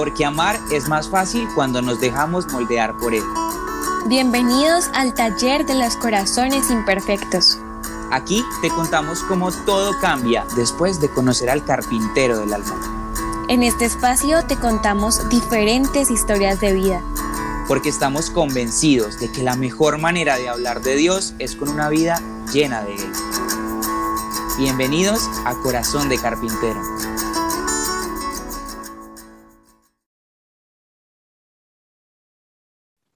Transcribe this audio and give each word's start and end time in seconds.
porque 0.00 0.24
amar 0.24 0.58
es 0.72 0.88
más 0.88 1.10
fácil 1.10 1.46
cuando 1.54 1.82
nos 1.82 2.00
dejamos 2.00 2.50
moldear 2.50 2.96
por 2.96 3.12
él. 3.12 3.22
Bienvenidos 4.06 4.88
al 4.94 5.12
taller 5.12 5.66
de 5.66 5.74
los 5.74 5.94
corazones 5.96 6.70
imperfectos. 6.70 7.58
Aquí 8.10 8.42
te 8.62 8.70
contamos 8.70 9.22
cómo 9.24 9.52
todo 9.52 9.92
cambia 10.00 10.46
después 10.56 11.02
de 11.02 11.10
conocer 11.10 11.50
al 11.50 11.66
carpintero 11.66 12.38
del 12.38 12.54
alma. 12.54 13.44
En 13.50 13.62
este 13.62 13.84
espacio 13.84 14.42
te 14.46 14.56
contamos 14.56 15.28
diferentes 15.28 16.10
historias 16.10 16.62
de 16.62 16.72
vida. 16.72 17.02
Porque 17.68 17.90
estamos 17.90 18.30
convencidos 18.30 19.20
de 19.20 19.30
que 19.30 19.42
la 19.42 19.54
mejor 19.54 19.98
manera 19.98 20.36
de 20.36 20.48
hablar 20.48 20.80
de 20.80 20.96
Dios 20.96 21.34
es 21.38 21.56
con 21.56 21.68
una 21.68 21.90
vida 21.90 22.22
llena 22.50 22.80
de 22.80 22.94
Él. 22.94 23.12
Bienvenidos 24.56 25.28
a 25.44 25.54
Corazón 25.56 26.08
de 26.08 26.16
Carpintero. 26.16 26.80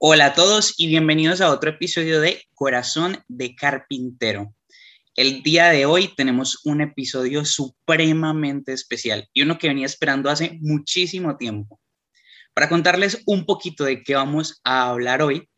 Hola 0.07 0.27
a 0.27 0.33
todos 0.35 0.75
y 0.77 0.85
bienvenidos 0.85 1.41
a 1.41 1.49
otro 1.49 1.71
episodio 1.71 2.21
de 2.21 2.43
Corazón 2.53 3.23
de 3.27 3.55
Carpintero. 3.55 4.53
El 5.15 5.41
día 5.41 5.69
de 5.69 5.87
hoy 5.87 6.13
tenemos 6.15 6.63
un 6.63 6.81
episodio 6.81 7.43
supremamente 7.43 8.71
especial 8.71 9.27
y 9.33 9.41
uno 9.41 9.57
que 9.57 9.67
venía 9.67 9.87
esperando 9.87 10.29
hace 10.29 10.59
muchísimo 10.61 11.37
tiempo. 11.37 11.81
Para 12.53 12.69
contarles 12.69 13.23
un 13.25 13.47
poquito 13.47 13.83
de 13.83 14.03
qué 14.03 14.13
vamos 14.13 14.61
a 14.63 14.89
hablar 14.91 15.23
hoy, 15.23 15.49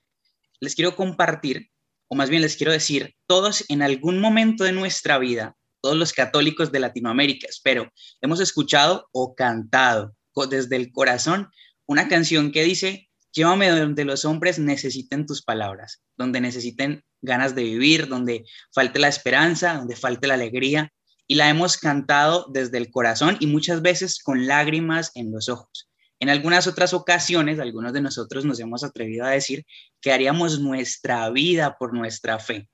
les 0.62 0.76
quiero 0.76 0.96
compartir, 0.96 1.70
o 2.08 2.16
más 2.16 2.30
bien 2.30 2.42
les 2.42 2.56
quiero 2.56 2.72
decir, 2.72 3.16
todos 3.26 3.66
en 3.68 3.82
algún 3.82 4.22
momento 4.22 4.64
de 4.64 4.72
nuestra 4.72 5.18
vida, 5.18 5.58
todos 5.82 5.98
los 5.98 6.14
católicos 6.14 6.72
de 6.72 6.80
Latinoamérica, 6.80 7.48
espero, 7.50 7.92
hemos 8.22 8.40
escuchado 8.40 9.10
o 9.12 9.36
cantado 9.36 10.16
desde 10.50 10.78
el 10.78 10.94
corazón 10.94 11.50
una 11.86 12.08
canción 12.08 12.54
que 12.54 12.64
dice, 12.64 13.07
Llévame 13.38 13.70
donde 13.70 14.04
los 14.04 14.26
hombres 14.26 14.58
necesiten 14.58 15.28
tus 15.28 15.44
palabras, 15.44 16.02
donde 16.18 16.42
necesiten 16.42 17.04
ganas 17.22 17.54
de 17.54 17.62
vivir, 17.62 18.08
donde 18.08 18.46
falte 18.74 18.98
la 18.98 19.10
esperanza, 19.10 19.76
donde 19.76 19.96
falte 19.96 20.26
la 20.26 20.34
alegría. 20.34 20.92
Y 21.28 21.36
la 21.36 21.48
hemos 21.48 21.78
cantado 21.78 22.48
desde 22.52 22.80
el 22.80 22.90
corazón 22.90 23.38
y 23.40 23.46
muchas 23.46 23.84
veces 23.84 24.24
con 24.24 24.48
lágrimas 24.48 25.12
en 25.14 25.32
los 25.32 25.50
ojos. 25.50 25.88
En 26.20 26.30
algunas 26.30 26.66
otras 26.66 26.96
ocasiones, 26.96 27.60
algunos 27.60 27.94
de 27.94 28.02
nosotros 28.02 28.44
nos 28.44 28.60
hemos 28.60 28.84
atrevido 28.84 29.24
a 29.24 29.30
decir 29.30 29.68
que 30.02 30.12
haríamos 30.12 30.60
nuestra 30.60 31.30
vida 31.30 31.78
por 31.78 31.94
nuestra 31.94 32.40
fe. 32.40 32.68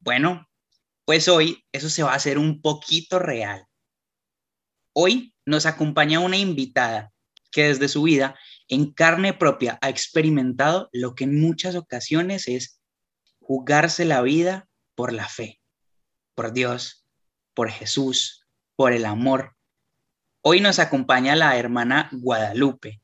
Bueno, 0.00 0.46
pues 1.06 1.26
hoy 1.26 1.64
eso 1.72 1.88
se 1.88 2.02
va 2.02 2.12
a 2.12 2.16
hacer 2.16 2.36
un 2.36 2.60
poquito 2.60 3.18
real. 3.18 3.64
Hoy 4.92 5.32
nos 5.46 5.64
acompaña 5.64 6.20
una 6.20 6.36
invitada 6.36 7.12
que 7.50 7.68
desde 7.68 7.88
su 7.88 8.02
vida 8.02 8.36
en 8.68 8.92
carne 8.92 9.32
propia 9.32 9.78
ha 9.80 9.88
experimentado 9.88 10.88
lo 10.92 11.14
que 11.14 11.24
en 11.24 11.40
muchas 11.40 11.76
ocasiones 11.76 12.48
es 12.48 12.80
jugarse 13.40 14.04
la 14.04 14.22
vida 14.22 14.68
por 14.94 15.12
la 15.12 15.28
fe, 15.28 15.60
por 16.34 16.52
Dios, 16.52 17.06
por 17.54 17.70
Jesús, 17.70 18.46
por 18.74 18.92
el 18.92 19.04
amor. 19.04 19.56
Hoy 20.42 20.60
nos 20.60 20.78
acompaña 20.78 21.36
la 21.36 21.56
hermana 21.56 22.08
Guadalupe 22.12 23.00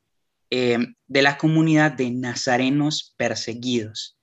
eh, 0.50 0.78
de 1.06 1.22
la 1.22 1.38
comunidad 1.38 1.92
de 1.92 2.10
Nazarenos 2.10 3.14
Perseguidos. 3.16 4.18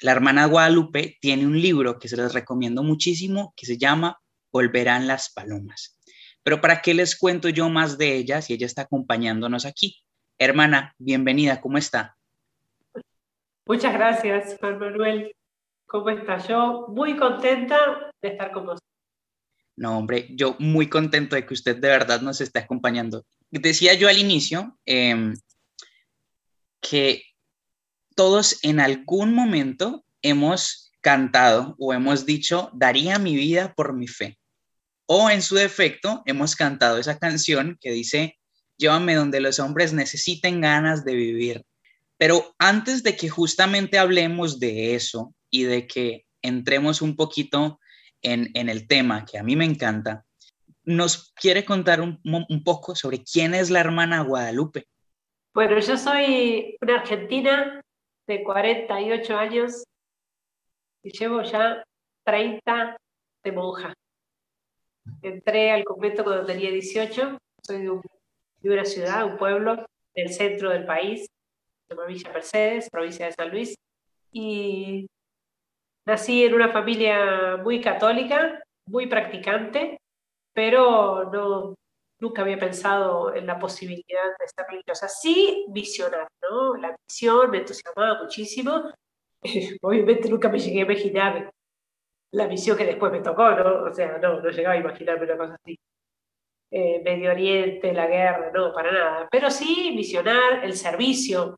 La 0.00 0.12
hermana 0.12 0.46
Guadalupe 0.46 1.16
tiene 1.20 1.46
un 1.46 1.60
libro 1.60 1.98
que 1.98 2.08
se 2.08 2.16
les 2.16 2.32
recomiendo 2.32 2.82
muchísimo 2.82 3.54
que 3.56 3.66
se 3.66 3.78
llama 3.78 4.20
Volverán 4.52 5.06
las 5.06 5.30
Palomas. 5.32 5.98
Pero 6.42 6.60
¿para 6.60 6.80
qué 6.80 6.94
les 6.94 7.16
cuento 7.16 7.48
yo 7.48 7.68
más 7.68 7.98
de 7.98 8.16
ella 8.16 8.42
si 8.42 8.52
ella 8.54 8.66
está 8.66 8.82
acompañándonos 8.82 9.64
aquí? 9.64 10.02
Hermana, 10.38 10.94
bienvenida, 10.98 11.62
¿cómo 11.62 11.78
está? 11.78 12.16
Muchas 13.64 13.94
gracias, 13.94 14.58
Juan 14.60 14.78
Manuel. 14.78 15.34
¿Cómo 15.86 16.10
está? 16.10 16.36
Yo 16.46 16.86
muy 16.88 17.16
contenta 17.16 18.10
de 18.20 18.28
estar 18.28 18.52
con 18.52 18.66
vos. 18.66 18.80
No, 19.76 19.96
hombre, 19.98 20.28
yo 20.30 20.56
muy 20.58 20.88
contento 20.88 21.36
de 21.36 21.46
que 21.46 21.54
usted 21.54 21.76
de 21.76 21.88
verdad 21.88 22.20
nos 22.20 22.40
esté 22.42 22.58
acompañando. 22.58 23.24
Decía 23.50 23.94
yo 23.94 24.08
al 24.08 24.18
inicio 24.18 24.78
em, 24.84 25.34
que 26.80 27.22
todos 28.14 28.58
en 28.62 28.80
algún 28.80 29.34
momento 29.34 30.04
hemos 30.20 30.92
cantado 31.00 31.76
o 31.78 31.94
hemos 31.94 32.26
dicho, 32.26 32.70
daría 32.74 33.18
mi 33.18 33.36
vida 33.36 33.72
por 33.74 33.94
mi 33.94 34.06
fe. 34.06 34.38
O 35.06 35.30
en 35.30 35.40
su 35.40 35.54
defecto, 35.54 36.22
hemos 36.26 36.56
cantado 36.56 36.98
esa 36.98 37.18
canción 37.18 37.78
que 37.80 37.92
dice, 37.92 38.38
llévame 38.76 39.14
donde 39.14 39.40
los 39.40 39.58
hombres 39.58 39.92
necesiten 39.92 40.60
ganas 40.60 41.04
de 41.04 41.14
vivir. 41.14 41.64
Pero 42.18 42.54
antes 42.58 43.02
de 43.02 43.16
que 43.16 43.28
justamente 43.28 43.98
hablemos 43.98 44.58
de 44.58 44.94
eso 44.94 45.34
y 45.50 45.64
de 45.64 45.86
que 45.86 46.24
entremos 46.42 47.02
un 47.02 47.16
poquito 47.16 47.78
en, 48.22 48.50
el 48.54 48.86
tema 48.88 49.24
que 49.24 49.38
a 49.38 49.42
mí 49.42 49.54
me 49.56 49.64
encanta, 49.64 50.24
¿nos 50.84 51.32
quiere 51.34 51.64
contar 51.64 52.00
un, 52.00 52.20
un 52.24 52.64
poco 52.64 52.94
sobre 52.94 53.22
quién 53.22 53.54
es 53.54 53.70
la 53.70 53.80
hermana 53.80 54.22
Guadalupe? 54.22 54.86
Bueno, 55.54 55.78
yo 55.78 55.96
soy 55.96 56.76
una 56.80 56.96
argentina 56.96 57.80
de 58.26 58.42
48 58.42 59.36
años 59.36 59.84
y 61.02 61.10
llevo 61.10 61.42
ya 61.42 61.82
30 62.24 62.96
de 63.44 63.52
monja. 63.52 63.94
Entré 65.22 65.70
al 65.70 65.84
convento 65.84 66.24
cuando 66.24 66.44
tenía 66.44 66.70
18, 66.70 67.38
soy 67.62 67.82
de 67.82 67.90
un 67.90 68.02
de 68.70 68.74
una 68.74 68.84
ciudad, 68.84 69.24
un 69.24 69.36
pueblo 69.36 69.86
del 70.14 70.32
centro 70.32 70.70
del 70.70 70.86
país, 70.86 71.26
de 71.88 72.06
Villa 72.06 72.32
Mercedes, 72.32 72.88
provincia 72.90 73.26
de 73.26 73.32
San 73.32 73.50
Luis. 73.50 73.74
Y 74.32 75.06
nací 76.06 76.44
en 76.44 76.54
una 76.54 76.70
familia 76.70 77.56
muy 77.62 77.80
católica, 77.80 78.62
muy 78.86 79.06
practicante, 79.06 79.98
pero 80.52 81.30
no, 81.30 81.74
nunca 82.20 82.42
había 82.42 82.58
pensado 82.58 83.34
en 83.34 83.46
la 83.46 83.58
posibilidad 83.58 84.30
de 84.38 84.48
ser 84.48 84.66
religiosa. 84.68 85.08
Sí, 85.08 85.66
visionar, 85.68 86.28
¿no? 86.42 86.76
La 86.76 86.96
visión 87.08 87.50
me 87.50 87.58
entusiasmaba 87.58 88.22
muchísimo. 88.22 88.92
Obviamente 89.82 90.28
nunca 90.28 90.48
me 90.48 90.58
llegué 90.58 90.80
a 90.80 90.84
imaginar 90.84 91.50
la 92.32 92.46
visión 92.46 92.76
que 92.76 92.84
después 92.84 93.12
me 93.12 93.20
tocó, 93.20 93.50
¿no? 93.50 93.84
O 93.84 93.94
sea, 93.94 94.18
no, 94.18 94.40
no 94.40 94.50
llegaba 94.50 94.74
a 94.74 94.78
imaginarme 94.78 95.24
una 95.24 95.36
cosa 95.36 95.56
así. 95.62 95.78
Eh, 96.70 97.00
Medio 97.04 97.30
Oriente, 97.30 97.92
la 97.92 98.06
guerra, 98.06 98.50
no, 98.52 98.72
para 98.72 98.90
nada. 98.90 99.28
Pero 99.30 99.50
sí 99.50 99.92
misionar, 99.94 100.64
el 100.64 100.74
servicio, 100.74 101.56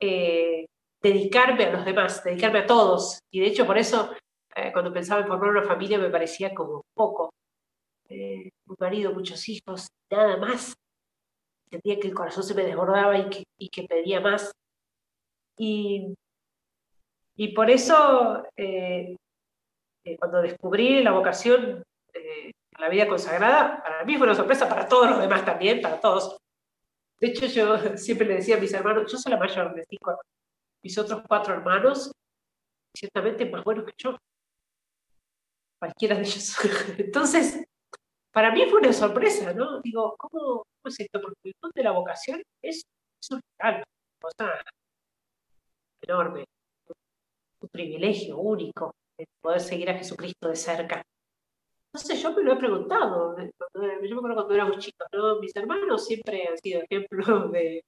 eh, 0.00 0.66
dedicarme 1.02 1.64
a 1.64 1.72
los 1.72 1.84
demás, 1.84 2.24
dedicarme 2.24 2.60
a 2.60 2.66
todos. 2.66 3.18
Y 3.30 3.40
de 3.40 3.46
hecho, 3.46 3.66
por 3.66 3.76
eso, 3.76 4.14
eh, 4.56 4.72
cuando 4.72 4.92
pensaba 4.92 5.20
en 5.20 5.26
formar 5.28 5.50
una 5.50 5.62
familia, 5.62 5.98
me 5.98 6.10
parecía 6.10 6.54
como 6.54 6.82
poco. 6.94 7.30
un 8.10 8.76
marido, 8.78 9.12
muchos 9.12 9.48
hijos, 9.48 9.88
nada 10.10 10.36
más. 10.36 10.74
Sentía 11.70 11.98
que 11.98 12.08
el 12.08 12.14
corazón 12.14 12.44
se 12.44 12.54
me 12.54 12.64
desbordaba 12.64 13.18
y 13.18 13.28
que, 13.30 13.44
y 13.58 13.68
que 13.68 13.84
pedía 13.84 14.20
más. 14.20 14.52
Y, 15.58 16.14
y 17.36 17.48
por 17.54 17.70
eso, 17.70 18.44
cuando 20.18 20.42
descubrí 20.42 21.02
la 21.02 21.12
vocación, 21.12 21.84
la 22.78 22.88
vida 22.88 23.08
consagrada, 23.08 23.82
para 23.82 24.04
mí 24.04 24.16
fue 24.16 24.26
una 24.26 24.34
sorpresa, 24.34 24.68
para 24.68 24.88
todos 24.88 25.10
los 25.10 25.20
demás 25.20 25.44
también, 25.44 25.80
para 25.80 26.00
todos. 26.00 26.36
De 27.20 27.28
hecho, 27.28 27.46
yo 27.46 27.96
siempre 27.96 28.26
le 28.26 28.34
decía 28.34 28.56
a 28.56 28.60
mis 28.60 28.72
hermanos, 28.72 29.10
yo 29.10 29.18
soy 29.18 29.32
la 29.32 29.38
mayor 29.38 29.74
de 29.74 29.84
cinco, 29.88 30.20
mis 30.82 30.98
otros 30.98 31.22
cuatro 31.26 31.54
hermanos, 31.54 32.12
ciertamente 32.96 33.46
más 33.46 33.64
buenos 33.64 33.84
que 33.84 33.94
yo. 33.96 34.16
Cualquiera 35.78 36.16
de 36.16 36.22
ellos. 36.22 36.56
Entonces, 36.98 37.64
para 38.32 38.50
mí 38.52 38.66
fue 38.68 38.80
una 38.80 38.92
sorpresa, 38.92 39.52
¿no? 39.52 39.80
Digo, 39.80 40.16
¿cómo, 40.18 40.64
es 40.84 41.00
esto? 41.00 41.20
Porque 41.20 41.36
el 41.44 41.54
mundo 41.62 41.72
de 41.74 41.82
la 41.82 41.92
vocación 41.92 42.42
es, 42.62 42.82
es 43.20 43.30
un 43.30 43.40
regalo, 43.58 43.84
cosa 44.20 44.52
enorme, 46.02 46.44
un 47.60 47.68
privilegio 47.68 48.38
único 48.38 48.94
de 49.16 49.26
poder 49.40 49.60
seguir 49.60 49.88
a 49.90 49.94
Jesucristo 49.94 50.48
de 50.48 50.56
cerca. 50.56 51.02
No 51.94 52.00
sé, 52.00 52.16
yo 52.16 52.32
me 52.32 52.42
lo 52.42 52.54
he 52.54 52.56
preguntado. 52.56 53.36
Yo 53.38 53.80
me 53.80 54.16
acuerdo 54.16 54.34
cuando 54.34 54.54
éramos 54.54 54.78
chicos. 54.78 55.06
Mis 55.40 55.54
hermanos 55.54 56.04
siempre 56.04 56.48
han 56.48 56.58
sido 56.58 56.82
ejemplos 56.82 57.52
de, 57.52 57.84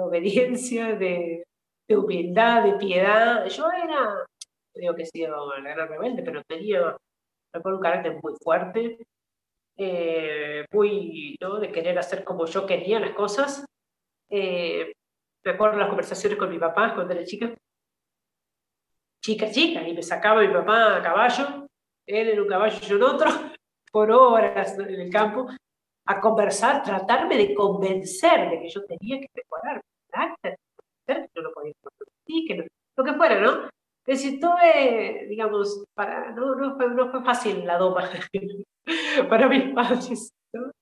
obediencia, 0.00 0.94
de, 0.94 1.44
humildad, 1.90 2.64
de 2.64 2.72
piedad. 2.78 3.46
Yo 3.48 3.70
era, 3.70 4.24
digo 4.74 4.94
que 4.94 5.02
he 5.02 5.06
sido 5.06 5.54
la 5.58 5.74
gran 5.74 5.88
rebelde, 5.90 6.22
pero 6.22 6.42
tenía 6.44 6.96
un 7.62 7.80
carácter 7.80 8.18
muy 8.22 8.32
fuerte, 8.42 8.96
eh, 9.76 10.64
muy, 10.72 11.36
¿no? 11.38 11.60
De 11.60 11.70
querer 11.70 11.98
hacer 11.98 12.24
como 12.24 12.46
yo 12.46 12.64
quería 12.64 12.98
las 12.98 13.12
cosas. 13.12 13.66
Eh, 14.30 14.90
me 15.44 15.50
acuerdo 15.50 15.76
las 15.76 15.88
conversaciones 15.88 16.38
con 16.38 16.48
mi 16.48 16.58
papá 16.58 16.94
cuando 16.94 17.12
era 17.12 17.24
chica. 17.24 17.54
Chica, 19.22 19.50
chica, 19.50 19.86
y 19.86 19.92
me 19.92 20.02
sacaba 20.02 20.40
mi 20.40 20.48
papá 20.48 20.96
a 20.96 21.02
caballo 21.02 21.68
él 22.12 22.30
en 22.30 22.40
un 22.40 22.48
caballo 22.48 22.78
y 22.80 22.86
yo 22.86 22.96
en 22.96 23.02
otro, 23.02 23.28
por 23.92 24.10
horas 24.10 24.78
en 24.78 25.00
el 25.00 25.10
campo. 25.10 25.48
a 26.04 26.20
conversar, 26.20 26.82
tratarme 26.82 27.36
de 27.36 27.54
convencer 27.54 28.50
de 28.50 28.60
que 28.60 28.68
yo 28.68 28.84
tenía 28.84 29.20
que 29.20 29.28
mejorar 29.34 29.80
carácter, 30.10 30.56
que 31.06 31.28
yo 31.34 31.42
no 31.42 31.52
podía 31.52 31.72
que 32.46 32.68
lo 32.96 33.04
que 33.04 33.12
fuera, 33.14 33.40
¿no? 33.40 33.68
Es 34.04 34.22
decir, 34.22 34.40
tuve, 34.40 35.26
digamos, 35.28 35.84
para, 35.94 36.32
no, 36.32 36.54
no, 36.56 36.76
fue, 36.76 36.90
no 36.90 37.10
fue 37.10 37.22
fácil 37.22 37.64
la 37.64 37.78
doma 37.78 38.10
para 39.28 39.48
mis 39.48 39.72
padres. 39.72 40.32
¿no? 40.52 40.72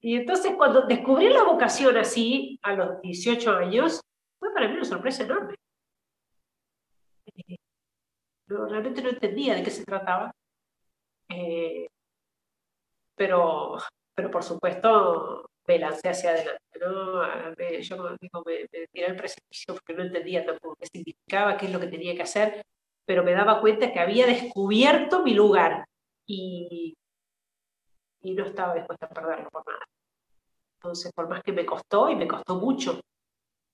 Y 0.00 0.16
entonces 0.16 0.54
cuando 0.56 0.82
descubrí 0.82 1.28
la 1.28 1.42
vocación 1.42 1.96
así, 1.96 2.58
a 2.62 2.74
los 2.74 3.00
18 3.02 3.56
años, 3.56 4.00
fue 4.38 4.52
para 4.54 4.68
mí 4.68 4.74
una 4.74 4.84
sorpresa 4.84 5.24
enorme. 5.24 5.56
Eh, 7.48 7.56
realmente 8.46 9.02
no 9.02 9.10
entendía 9.10 9.54
de 9.56 9.62
qué 9.64 9.70
se 9.70 9.84
trataba. 9.84 10.30
Eh, 11.30 11.88
pero, 13.16 13.76
pero 14.14 14.30
por 14.30 14.42
supuesto 14.42 15.50
me 15.66 15.78
lancé 15.78 16.08
hacia 16.08 16.30
adelante. 16.30 16.60
¿no? 16.80 17.22
yo 17.80 18.16
digo, 18.20 18.42
me, 18.46 18.66
me, 18.72 18.86
tiré 18.88 19.06
al 19.06 19.16
precipicio 19.16 19.74
porque 19.74 19.94
no 19.94 20.02
entendía 20.02 20.44
tampoco 20.44 20.76
qué 20.76 20.86
significaba, 20.86 21.56
qué 21.56 21.66
es 21.66 21.72
lo 21.72 21.80
que 21.80 21.88
tenía 21.88 22.14
que 22.14 22.22
hacer, 22.22 22.62
pero 23.04 23.22
me 23.22 23.32
daba 23.32 23.60
cuenta 23.60 23.92
que 23.92 24.00
había 24.00 24.26
descubierto 24.26 25.22
mi 25.22 25.34
lugar 25.34 25.84
y, 26.26 26.94
y 28.22 28.34
no 28.34 28.46
estaba 28.46 28.74
dispuesta 28.74 29.06
a 29.06 29.10
perderlo 29.10 29.48
por 29.50 29.66
nada. 29.66 29.84
Entonces, 30.76 31.12
por 31.12 31.28
más 31.28 31.42
que 31.42 31.52
me 31.52 31.66
costó, 31.66 32.08
y 32.10 32.16
me 32.16 32.26
costó 32.26 32.56
mucho 32.56 33.00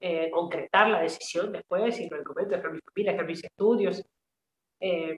eh, 0.01 0.31
concretar 0.31 0.89
la 0.89 1.01
decisión 1.01 1.53
después, 1.53 1.99
y 2.01 2.09
lo 2.09 2.23
comento, 2.25 2.57
dejar 2.57 2.73
mi 2.73 2.81
familia, 2.81 3.13
dejar 3.13 3.27
mis 3.27 3.45
estudios, 3.45 4.05
eh, 4.81 5.17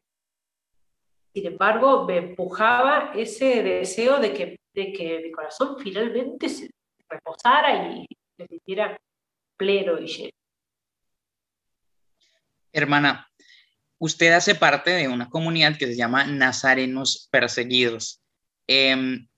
sin 1.35 1.47
embargo, 1.47 2.05
me 2.05 2.17
empujaba 2.17 3.13
ese 3.15 3.63
deseo 3.63 4.19
de 4.19 4.33
que, 4.33 4.61
de 4.75 4.93
que 4.93 5.21
mi 5.21 5.31
corazón 5.31 5.77
finalmente 5.79 6.49
se 6.49 6.71
reposara 7.09 7.91
y 7.91 8.07
se 8.37 8.47
sintiera 8.47 8.99
pleno 9.57 9.99
y 9.99 10.07
lleno. 10.07 10.31
Hermana, 12.73 13.29
usted 13.99 14.33
hace 14.33 14.55
parte 14.55 14.91
de 14.91 15.09
una 15.09 15.29
comunidad 15.29 15.77
que 15.77 15.87
se 15.87 15.97
llama 15.97 16.25
Nazarenos 16.25 17.29
Perseguidos. 17.31 18.21
Em, 18.67 19.29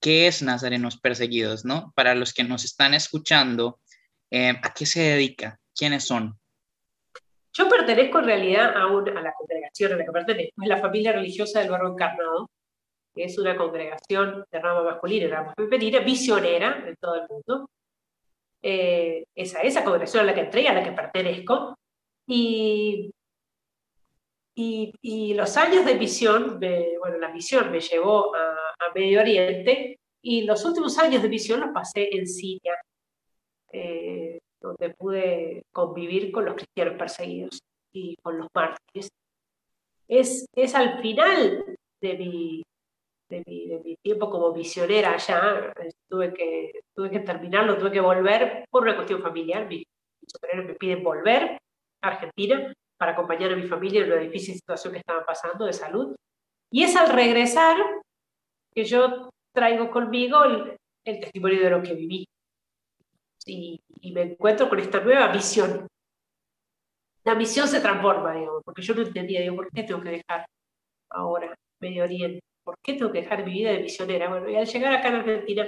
¿Qué 0.00 0.28
es 0.28 0.42
Nazarenos 0.42 0.98
Perseguidos? 0.98 1.64
¿no? 1.64 1.92
Para 1.96 2.14
los 2.14 2.32
que 2.32 2.44
nos 2.44 2.64
están 2.64 2.94
escuchando, 2.94 3.80
em, 4.30 4.56
¿a 4.62 4.72
qué 4.72 4.86
se 4.86 5.00
dedica? 5.00 5.58
¿Quiénes 5.74 6.04
son? 6.04 6.38
Yo 7.58 7.68
pertenezco 7.68 8.20
en 8.20 8.24
realidad 8.24 8.76
a, 8.76 8.84
a 8.84 9.22
la 9.22 9.34
congregación 9.34 9.92
a 9.92 9.96
la 9.96 10.04
que 10.04 10.12
pertenezco, 10.12 10.62
es 10.62 10.68
la 10.68 10.78
familia 10.78 11.10
religiosa 11.10 11.58
del 11.58 11.70
barro 11.70 11.90
encarnado, 11.90 12.48
que 13.12 13.24
es 13.24 13.36
una 13.36 13.56
congregación 13.56 14.44
de 14.48 14.60
rama 14.60 14.84
masculina 14.84 15.24
y 15.24 15.28
rama 15.28 15.54
femenina, 15.56 15.98
visionera 15.98 16.84
en 16.86 16.94
todo 17.00 17.16
el 17.16 17.28
mundo. 17.28 17.68
Eh, 18.62 19.24
esa, 19.34 19.62
esa 19.62 19.82
congregación 19.82 20.22
a 20.22 20.26
la 20.26 20.34
que 20.34 20.42
entré 20.42 20.62
y 20.62 20.66
a 20.68 20.72
la 20.74 20.84
que 20.84 20.92
pertenezco. 20.92 21.76
Y, 22.28 23.10
y, 24.54 25.34
los 25.34 25.56
años 25.56 25.84
de 25.84 25.94
misión, 25.96 26.60
bueno, 26.60 27.18
la 27.18 27.30
misión 27.30 27.72
me 27.72 27.80
llevó 27.80 28.34
a, 28.36 28.56
Medio 28.94 29.20
Oriente 29.20 29.98
y 30.22 30.42
los 30.42 30.64
últimos 30.64 30.96
años 30.98 31.22
de 31.22 31.28
misión 31.28 31.60
los 31.60 31.70
pasé 31.70 32.08
en 32.12 32.26
Siria. 32.26 32.74
Eh, 33.72 34.37
donde 34.60 34.90
pude 34.90 35.62
convivir 35.72 36.32
con 36.32 36.44
los 36.44 36.54
cristianos 36.54 36.96
perseguidos 36.96 37.60
y 37.92 38.16
con 38.16 38.38
los 38.38 38.48
mártires. 38.54 39.08
Es, 40.08 40.46
es 40.54 40.74
al 40.74 41.00
final 41.00 41.76
de 42.00 42.16
mi, 42.16 42.62
de 43.28 43.42
mi, 43.46 43.68
de 43.68 43.80
mi 43.80 43.96
tiempo 43.96 44.30
como 44.30 44.52
misionera 44.52 45.14
allá, 45.14 45.72
tuve 46.08 46.32
que, 46.32 46.80
tuve 46.94 47.10
que 47.10 47.20
terminarlo, 47.20 47.76
tuve 47.76 47.92
que 47.92 48.00
volver 48.00 48.64
por 48.70 48.82
una 48.82 48.96
cuestión 48.96 49.22
familiar. 49.22 49.66
Mis, 49.66 49.84
superiores 50.26 50.66
me 50.66 50.74
piden 50.74 51.02
volver 51.02 51.58
a 52.02 52.08
Argentina 52.08 52.72
para 52.98 53.12
acompañar 53.12 53.52
a 53.52 53.56
mi 53.56 53.66
familia 53.66 54.02
en 54.02 54.10
la 54.10 54.16
difícil 54.16 54.54
situación 54.54 54.92
que 54.92 54.98
estaban 54.98 55.24
pasando 55.24 55.64
de 55.64 55.72
salud. 55.72 56.14
Y 56.70 56.82
es 56.82 56.94
al 56.96 57.08
regresar 57.08 57.78
que 58.74 58.84
yo 58.84 59.30
traigo 59.54 59.90
conmigo 59.90 60.44
el 60.44 61.20
testimonio 61.20 61.62
de 61.62 61.70
lo 61.70 61.82
que 61.82 61.94
viví 61.94 62.28
y, 63.48 64.12
me 64.12 64.22
encuentro 64.22 64.68
con 64.68 64.78
esta 64.78 65.00
nueva 65.00 65.28
visión. 65.28 65.86
La 67.24 67.34
misión 67.34 67.68
se 67.68 67.80
transforma, 67.80 68.32
digamos, 68.34 68.62
porque 68.64 68.82
yo 68.82 68.94
no 68.94 69.02
entendía, 69.02 69.40
digo, 69.40 69.56
¿por 69.56 69.70
qué 69.70 69.82
tengo 69.82 70.00
que 70.00 70.10
dejar 70.10 70.46
ahora 71.10 71.54
Medio 71.80 72.04
Oriente? 72.04 72.40
¿Por 72.64 72.76
qué 72.82 72.94
tengo 72.94 73.12
que 73.12 73.22
dejar 73.22 73.44
mi 73.44 73.52
vida 73.52 73.72
de 73.72 73.80
misionera? 73.80 74.28
Bueno, 74.28 74.48
y 74.48 74.56
al 74.56 74.66
llegar 74.66 74.94
acá 74.94 75.08
en 75.08 75.14
Argentina, 75.16 75.66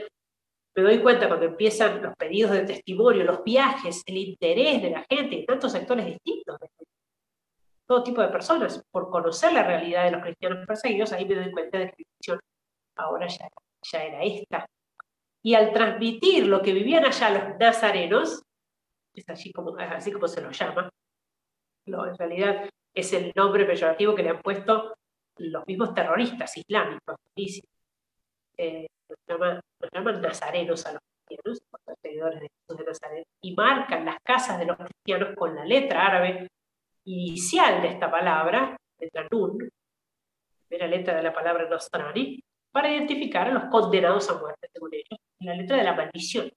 me 0.76 0.82
doy 0.82 1.02
cuenta 1.02 1.28
cuando 1.28 1.46
empiezan 1.46 2.02
los 2.02 2.14
pedidos 2.16 2.52
de 2.52 2.64
testimonio, 2.64 3.24
los 3.24 3.42
viajes, 3.42 4.02
el 4.06 4.16
interés 4.16 4.82
de 4.82 4.90
la 4.90 5.04
gente 5.10 5.40
en 5.40 5.46
tantos 5.46 5.72
sectores 5.72 6.06
distintos, 6.06 6.58
todo 7.86 8.04
tipo 8.04 8.22
de 8.22 8.28
personas, 8.28 8.82
por 8.92 9.10
conocer 9.10 9.52
la 9.52 9.64
realidad 9.64 10.04
de 10.04 10.12
los 10.12 10.22
cristianos 10.22 10.64
perseguidos, 10.66 11.12
ahí 11.12 11.26
me 11.26 11.34
doy 11.34 11.50
cuenta 11.50 11.78
de 11.78 11.86
que 11.86 11.94
mi 11.98 12.04
misión 12.18 12.40
ahora 12.96 13.26
ya, 13.26 13.48
ya 13.82 14.04
era 14.04 14.22
esta, 14.22 14.66
y 15.42 15.54
al 15.54 15.72
transmitir 15.72 16.46
lo 16.46 16.60
que 16.62 16.72
vivían 16.72 17.04
allá 17.04 17.30
los 17.30 17.58
nazarenos, 17.58 18.42
es 19.14 19.28
así 19.28 19.52
como, 19.52 19.76
así 19.76 20.12
como 20.12 20.28
se 20.28 20.40
los 20.40 20.58
llama, 20.58 20.90
en 21.86 22.16
realidad 22.16 22.68
es 22.94 23.12
el 23.12 23.32
nombre 23.34 23.64
peyorativo 23.64 24.14
que 24.14 24.22
le 24.22 24.30
han 24.30 24.40
puesto 24.40 24.94
los 25.38 25.66
mismos 25.66 25.94
terroristas 25.94 26.56
islámicos, 26.56 27.16
eh, 28.56 28.86
nos, 29.08 29.18
llaman, 29.26 30.20
nazarenos 30.20 30.84
a 30.86 30.92
los 30.92 31.00
cristianos, 31.26 31.62
los 31.86 31.98
seguidores 32.02 32.40
de 32.40 32.48
Jesús 32.48 32.78
de 32.78 32.84
Nazaret, 32.84 33.26
y 33.40 33.54
marcan 33.54 34.04
las 34.04 34.18
casas 34.22 34.58
de 34.58 34.66
los 34.66 34.76
cristianos 34.76 35.34
con 35.34 35.54
la 35.54 35.64
letra 35.64 36.06
árabe 36.06 36.48
inicial 37.04 37.80
de 37.80 37.88
esta 37.88 38.10
palabra, 38.10 38.76
letra 38.98 39.26
Nun, 39.30 39.70
primera 40.68 40.86
letra 40.86 41.16
de 41.16 41.22
la 41.22 41.32
palabra 41.32 41.68
Nostrani, 41.68 42.38
para 42.70 42.92
identificar 42.92 43.48
a 43.48 43.52
los 43.52 43.64
condenados 43.64 44.30
a 44.30 44.38
muerte, 44.38 44.68
según 44.72 44.94
ellos, 44.94 45.18
la 45.40 45.54
letra 45.54 45.76
de 45.76 45.84
la 45.84 45.94
maldición. 45.94 46.50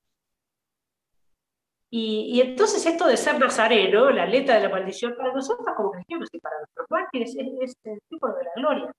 Y, 1.95 2.41
entonces 2.41 2.83
esto 2.87 3.05
de 3.05 3.15
ser 3.15 3.39
nazareno, 3.39 4.09
la 4.09 4.25
letra 4.25 4.55
de 4.55 4.61
la 4.61 4.69
maldición, 4.69 5.15
para 5.15 5.31
nosotros 5.31 5.67
como 5.77 5.91
cristianos 5.91 6.27
y 6.31 6.39
para 6.39 6.57
nuestros 6.57 6.87
mártires 6.89 7.35
es, 7.35 7.75
el 7.83 7.99
símbolo 8.09 8.35
de 8.35 8.43
la 8.45 8.51
gloria. 8.55 8.91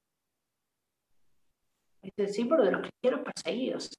Es 2.02 2.12
el 2.16 2.28
símbolo 2.28 2.64
de 2.64 2.70
los 2.70 2.82
cristianos 2.82 3.20
perseguidos. 3.24 3.94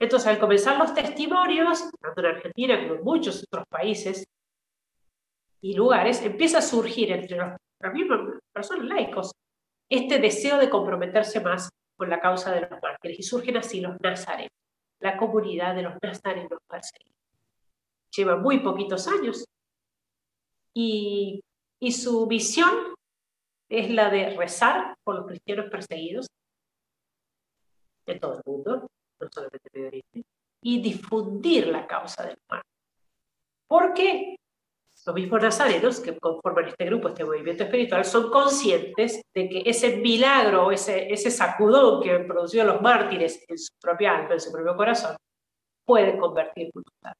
Entonces, 0.00 0.26
al 0.28 0.38
comenzar 0.38 0.78
los 0.78 0.94
testimonios, 0.94 1.90
tanto 2.00 2.20
en 2.20 2.26
Argentina 2.26 2.80
como 2.80 2.94
en 2.94 3.04
muchos 3.04 3.44
otros 3.44 3.66
países 3.68 4.24
y 5.60 5.74
lugares, 5.74 6.22
empieza 6.22 6.58
a 6.58 6.62
surgir 6.62 7.12
entre 7.12 7.36
los, 7.36 7.52
las 7.80 7.92
mismas 7.92 8.40
personas 8.50 8.86
laicos 8.86 9.30
este 9.90 10.18
deseo 10.18 10.56
de 10.56 10.70
comprometerse 10.70 11.40
más 11.40 11.68
con 11.98 12.08
la 12.08 12.18
causa 12.18 12.50
de 12.54 12.62
los 12.62 12.80
mártires. 12.82 13.18
Y 13.18 13.22
surgen 13.22 13.58
así 13.58 13.82
los 13.82 14.00
nazarenos 14.00 14.61
la 15.02 15.16
comunidad 15.16 15.74
de 15.74 15.82
los 15.82 15.94
nazarenos 16.00 16.60
perseguidos. 16.68 17.12
Lleva 18.16 18.36
muy 18.36 18.60
poquitos 18.60 19.08
años 19.08 19.44
y, 20.74 21.42
y 21.80 21.92
su 21.92 22.26
visión 22.26 22.94
es 23.68 23.90
la 23.90 24.10
de 24.10 24.36
rezar 24.36 24.96
por 25.02 25.16
los 25.16 25.26
cristianos 25.26 25.70
perseguidos 25.70 26.26
de 28.06 28.18
todo 28.18 28.36
el 28.36 28.42
mundo, 28.44 28.88
no 29.20 29.28
solamente 29.30 29.68
de 29.72 29.86
Oriente, 29.86 30.24
y 30.62 30.80
difundir 30.80 31.68
la 31.68 31.86
causa 31.86 32.26
del 32.26 32.38
mal. 32.48 32.62
Porque 33.66 34.36
los 35.04 35.14
mismos 35.14 35.42
nazarenos 35.42 36.00
que 36.00 36.16
conforman 36.18 36.68
este 36.68 36.84
grupo, 36.84 37.08
este 37.08 37.24
movimiento 37.24 37.64
espiritual, 37.64 38.04
son 38.04 38.30
conscientes 38.30 39.20
de 39.34 39.48
que 39.48 39.62
ese 39.66 39.96
milagro, 39.96 40.70
ese, 40.70 41.12
ese 41.12 41.30
sacudón 41.30 42.02
que 42.02 42.20
produció 42.20 42.64
los 42.64 42.80
mártires 42.80 43.44
en 43.48 43.58
su 43.58 43.72
propia 43.80 44.16
alma, 44.16 44.34
en 44.34 44.40
su 44.40 44.52
propio 44.52 44.76
corazón, 44.76 45.16
puede 45.84 46.16
convertir 46.16 46.70
voluntad. 46.72 47.14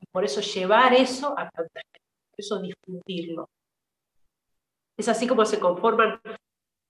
Y 0.00 0.06
por 0.06 0.24
eso 0.24 0.40
llevar 0.40 0.94
eso 0.94 1.32
a 1.36 1.48
tanta 1.50 1.80
gente, 1.80 2.00
por 2.30 2.38
eso 2.38 2.60
difundirlo. 2.60 3.48
Es 4.96 5.08
así 5.08 5.26
como 5.26 5.44
se 5.44 5.58
conforman 5.58 6.20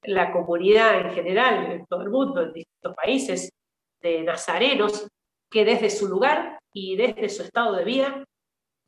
la 0.03 0.33
comunidad 0.33 1.01
en 1.01 1.11
general, 1.13 1.73
en 1.73 1.87
todo 1.87 2.03
el 2.03 2.11
mundo, 2.11 2.43
en 2.43 2.53
distintos 2.53 2.95
países, 2.95 3.51
de 4.01 4.23
nazarenos 4.23 5.07
que 5.51 5.65
desde 5.65 5.89
su 5.89 6.09
lugar 6.09 6.59
y 6.75 6.97
desde 6.97 7.29
su 7.29 7.43
estado 7.43 7.77
de 7.77 7.85
vida 7.85 8.25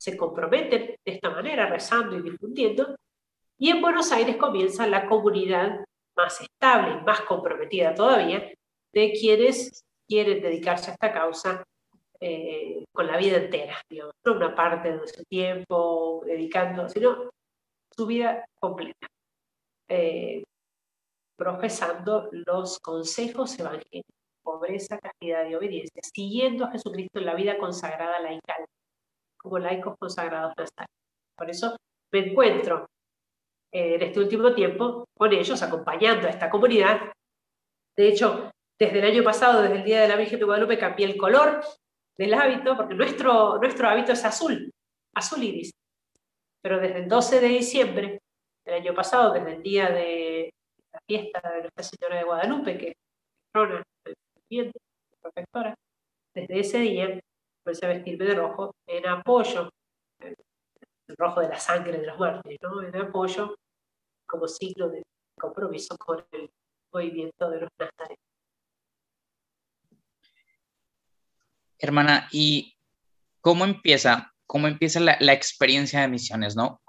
se 0.05 0.15
comprometen 0.15 0.95
de 1.03 1.11
esta 1.11 1.31
manera, 1.31 1.65
rezando 1.65 2.15
y 2.15 2.21
difundiendo, 2.21 2.95
y 3.57 3.71
en 3.71 3.81
Buenos 3.81 4.11
Aires 4.11 4.37
comienza 4.37 4.85
la 4.85 5.07
comunidad 5.07 5.83
más 6.15 6.41
estable, 6.41 7.01
más 7.01 7.21
comprometida 7.21 7.95
todavía, 7.95 8.53
de 8.93 9.11
quienes 9.13 9.83
quieren 10.07 10.43
dedicarse 10.43 10.91
a 10.91 10.93
esta 10.93 11.11
causa 11.11 11.63
eh, 12.19 12.85
con 12.93 13.07
la 13.07 13.17
vida 13.17 13.37
entera, 13.37 13.81
no 14.23 14.33
una 14.33 14.53
parte 14.53 14.95
de 14.95 15.07
su 15.07 15.23
tiempo 15.23 16.21
dedicando, 16.23 16.87
sino 16.87 17.31
su 17.89 18.05
vida 18.05 18.45
completa, 18.59 19.07
eh, 19.89 20.43
profesando 21.35 22.29
los 22.31 22.79
consejos 22.79 23.57
evangélicos 23.57 24.13
pobreza, 24.43 24.99
castidad 24.99 25.49
y 25.49 25.55
obediencia, 25.55 26.03
siguiendo 26.03 26.65
a 26.65 26.71
Jesucristo 26.71 27.17
en 27.17 27.25
la 27.25 27.33
vida 27.33 27.57
consagrada 27.57 28.19
laical, 28.19 28.63
como 29.45 29.59
laicos 29.59 29.95
consagrados 29.97 30.53
nazarios. 30.57 30.91
Por 31.37 31.49
eso 31.49 31.77
me 32.11 32.19
encuentro 32.27 32.85
eh, 33.71 33.95
en 33.95 34.01
este 34.01 34.19
último 34.19 34.53
tiempo 34.53 35.05
con 35.17 35.31
ellos, 35.31 35.61
acompañando 35.61 36.27
a 36.27 36.31
esta 36.31 36.49
comunidad. 36.49 37.13
De 37.95 38.09
hecho, 38.09 38.51
desde 38.77 38.99
el 38.99 39.05
año 39.05 39.23
pasado, 39.23 39.61
desde 39.61 39.77
el 39.77 39.83
Día 39.83 40.01
de 40.01 40.07
la 40.07 40.17
Virgen 40.17 40.39
de 40.39 40.45
Guadalupe, 40.45 40.77
cambié 40.77 41.05
el 41.05 41.17
color 41.17 41.63
del 42.17 42.33
hábito, 42.33 42.75
porque 42.75 42.95
nuestro, 42.95 43.57
nuestro 43.57 43.87
hábito 43.87 44.11
es 44.11 44.25
azul, 44.25 44.71
azul 45.13 45.43
iris. 45.43 45.71
Pero 46.61 46.79
desde 46.79 46.99
el 46.99 47.07
12 47.07 47.39
de 47.39 47.47
diciembre 47.47 48.19
del 48.65 48.75
año 48.75 48.93
pasado, 48.93 49.33
desde 49.33 49.55
el 49.55 49.63
día 49.63 49.89
de 49.89 50.51
la 50.91 50.99
fiesta 51.07 51.41
de 51.51 51.61
Nuestra 51.61 51.83
Señora 51.83 52.17
de 52.17 52.23
Guadalupe, 52.23 52.77
que 52.77 52.95
es 54.49 54.71
protectora, 55.21 55.75
desde 56.33 56.59
ese 56.59 56.79
día 56.79 57.19
empecé 57.65 57.85
a 57.87 57.89
vestirme 57.89 58.25
de 58.25 58.35
rojo 58.35 58.75
en 58.85 59.07
apoyo, 59.07 59.71
el 60.19 61.15
rojo 61.17 61.41
de 61.41 61.49
la 61.49 61.59
sangre 61.59 61.97
de 61.97 62.05
los 62.05 62.19
mártires, 62.19 62.59
¿no? 62.61 62.83
en 62.83 62.95
apoyo 62.95 63.55
como 64.27 64.47
signo 64.47 64.89
de 64.89 65.01
compromiso 65.39 65.97
con 65.97 66.23
el 66.31 66.49
movimiento 66.93 67.49
de 67.49 67.61
los 67.61 67.69
nazarenos. 67.79 68.23
Hermana, 71.79 72.27
¿y 72.31 72.77
cómo 73.41 73.65
empieza, 73.65 74.31
cómo 74.45 74.67
empieza 74.67 74.99
la, 74.99 75.33
experiencia 75.33 76.01
de 76.01 76.07
misiones, 76.07 76.55
no? 76.55 76.81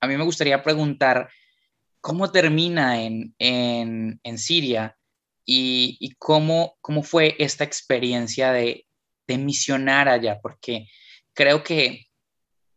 A 0.00 0.06
mí 0.06 0.16
me 0.16 0.24
gustaría 0.24 0.62
preguntar, 0.62 1.28
¿cómo 2.00 2.30
termina 2.30 3.02
en, 3.02 3.34
en, 3.38 4.38
Siria 4.38 4.96
y, 5.44 5.96
y, 6.00 6.14
cómo, 6.14 6.78
cómo 6.80 7.02
fue 7.02 7.36
esta 7.38 7.64
experiencia 7.64 8.52
de, 8.52 8.86
de 9.30 9.38
misionar 9.38 10.08
allá? 10.08 10.38
Porque 10.42 10.86
creo 11.34 11.62
que 11.62 12.06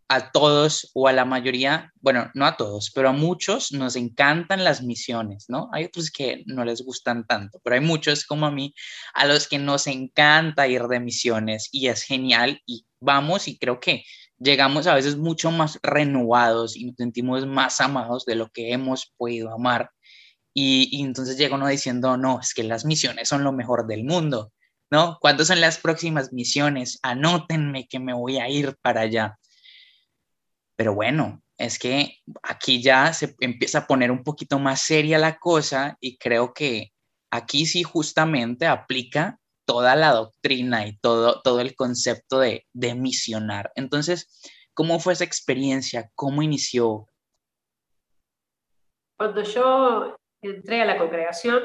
a 0.10 0.32
todos 0.32 0.92
o 0.94 1.08
a 1.08 1.14
la 1.14 1.26
mayoría, 1.26 1.92
bueno, 2.02 2.30
no 2.36 2.46
a 2.46 2.56
todos, 2.56 2.92
pero 2.94 3.10
a 3.10 3.14
muchos 3.14 3.72
nos 3.72 3.96
encantan 3.96 4.64
las 4.64 4.84
misiones, 4.84 5.46
¿no? 5.48 5.70
Hay 5.74 5.86
otros 5.86 6.12
que 6.12 6.44
no 6.46 6.64
les 6.66 6.84
gustan 6.84 7.26
tanto, 7.26 7.60
pero 7.64 7.76
hay 7.76 7.82
muchos 7.82 8.26
como 8.26 8.46
a 8.46 8.52
mí 8.52 8.76
a 9.14 9.26
los 9.26 9.48
que 9.48 9.58
nos 9.58 9.88
encanta 9.88 10.68
ir 10.68 10.84
de 10.84 11.00
misiones 11.00 11.70
y 11.72 11.88
es 11.88 12.04
genial 12.04 12.62
y 12.66 12.86
vamos 13.00 13.48
y 13.48 13.58
creo 13.58 13.80
que 13.80 14.04
llegamos 14.38 14.88
a 14.88 14.96
veces 14.96 15.18
mucho 15.18 15.52
más 15.52 15.80
renovados 15.82 16.76
y 16.76 16.86
nos 16.86 16.96
sentimos 16.98 17.48
más 17.48 17.82
amados 17.82 18.26
de 18.26 18.36
lo 18.36 18.50
que 18.50 18.72
hemos 18.72 19.14
podido 19.18 19.52
amar. 19.52 19.90
Y, 20.54 21.02
entonces 21.04 21.38
llega 21.38 21.56
uno 21.56 21.68
diciendo, 21.68 22.18
no, 22.18 22.40
es 22.40 22.54
que 22.54 22.64
las 22.64 22.86
misiones 22.86 23.28
son 23.30 23.44
lo 23.44 23.52
mejor 23.52 23.88
del 23.88 24.04
mundo, 24.04 24.54
¿no? 24.94 25.18
¿Cuándo 25.20 25.44
son 25.44 25.60
las 25.60 25.80
próximas 25.80 26.32
misiones? 26.34 27.00
Anótenme 27.02 27.88
que 27.88 28.00
me 28.00 28.14
voy 28.14 28.38
a 28.38 28.48
ir 28.48 28.78
para 28.80 29.02
allá. 29.02 29.40
Pero 30.76 30.94
bueno, 30.94 31.42
es 31.58 31.80
que 31.80 32.20
aquí 32.44 32.80
ya 32.80 33.12
se 33.12 33.36
empieza 33.40 33.80
a 33.80 33.88
poner 33.88 34.12
un 34.12 34.24
poquito 34.24 34.60
más 34.60 34.82
seria 34.82 35.18
la 35.18 35.40
cosa 35.40 35.98
y 36.00 36.20
creo 36.20 36.54
que 36.54 36.94
aquí 37.32 37.66
sí 37.66 37.82
justamente 37.82 38.68
aplica 38.68 39.40
toda 39.66 39.96
la 39.96 40.12
doctrina 40.12 40.86
y 40.86 40.96
todo, 41.00 41.42
todo 41.42 41.60
el 41.60 41.76
concepto 41.76 42.38
de, 42.38 42.68
de 42.74 42.94
misionar. 42.94 43.72
Entonces, 43.74 44.44
¿cómo 44.76 45.00
fue 45.00 45.14
esa 45.14 45.24
experiencia? 45.24 46.12
¿Cómo 46.14 46.44
inició? 46.44 47.08
Cuando 49.18 49.42
yo 49.42 50.16
entré 50.44 50.84
a 50.84 50.86
la 50.86 51.00
congregación, 51.00 51.64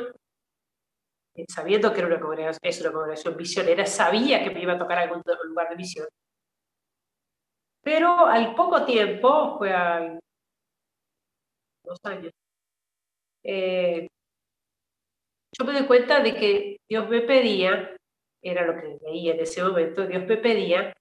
sabiendo 1.48 1.92
que 1.92 1.98
era 2.00 2.08
una 2.08 2.20
congregación, 2.20 2.60
es 2.62 2.80
una 2.80 2.92
congregación 2.92 3.36
misionera, 3.36 3.86
sabía 3.86 4.42
que 4.42 4.50
me 4.50 4.62
iba 4.62 4.72
a 4.72 4.78
tocar 4.78 4.98
algún 4.98 5.22
lugar 5.44 5.68
de 5.68 5.76
misión. 5.76 6.08
Pero 7.82 8.26
al 8.26 8.54
poco 8.54 8.84
tiempo, 8.84 9.56
fue 9.58 9.72
a 9.72 10.18
dos 11.84 11.98
años, 12.04 12.32
eh, 13.44 14.08
yo 15.56 15.64
me 15.64 15.80
di 15.80 15.86
cuenta 15.86 16.20
de 16.20 16.34
que 16.34 16.76
Dios 16.88 17.08
me 17.08 17.22
pedía, 17.22 17.96
era 18.42 18.66
lo 18.66 18.74
que 18.74 18.98
veía 19.04 19.34
en 19.34 19.40
ese 19.40 19.62
momento, 19.62 20.06
Dios 20.06 20.24
me 20.26 20.36
pedía 20.36 20.92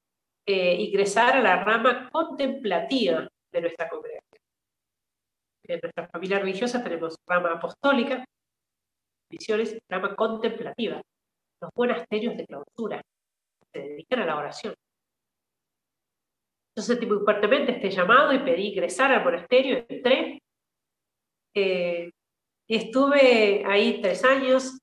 eh, 0.46 0.76
ingresar 0.76 1.36
a 1.36 1.42
la 1.42 1.64
rama 1.64 2.10
contemplativa 2.12 3.28
de 3.52 3.62
nuestra 3.62 3.90
congregación. 3.90 4.42
En 5.64 5.80
nuestra 5.84 6.08
familia 6.08 6.40
religiosa 6.40 6.82
tenemos 6.82 7.18
rama 7.28 7.52
apostólica, 7.54 8.24
misiones, 9.30 9.78
rama 9.90 10.16
contemplativa, 10.16 11.02
los 11.62 11.72
monasterios 11.76 12.38
de 12.38 12.46
clausura, 12.46 13.02
se 13.74 13.80
dedican 13.80 14.20
a 14.22 14.26
la 14.26 14.38
oración. 14.38 14.74
Yo 16.76 16.84
sentí 16.84 17.08
fuertemente 17.08 17.72
este 17.72 17.90
llamado 17.90 18.34
y 18.34 18.40
pedí 18.40 18.68
ingresar 18.68 19.12
al 19.12 19.24
monasterio, 19.24 19.84
entré. 19.90 20.40
Eh, 21.56 22.12
estuve 22.68 23.64
ahí 23.66 24.00
tres 24.02 24.24
años 24.24 24.78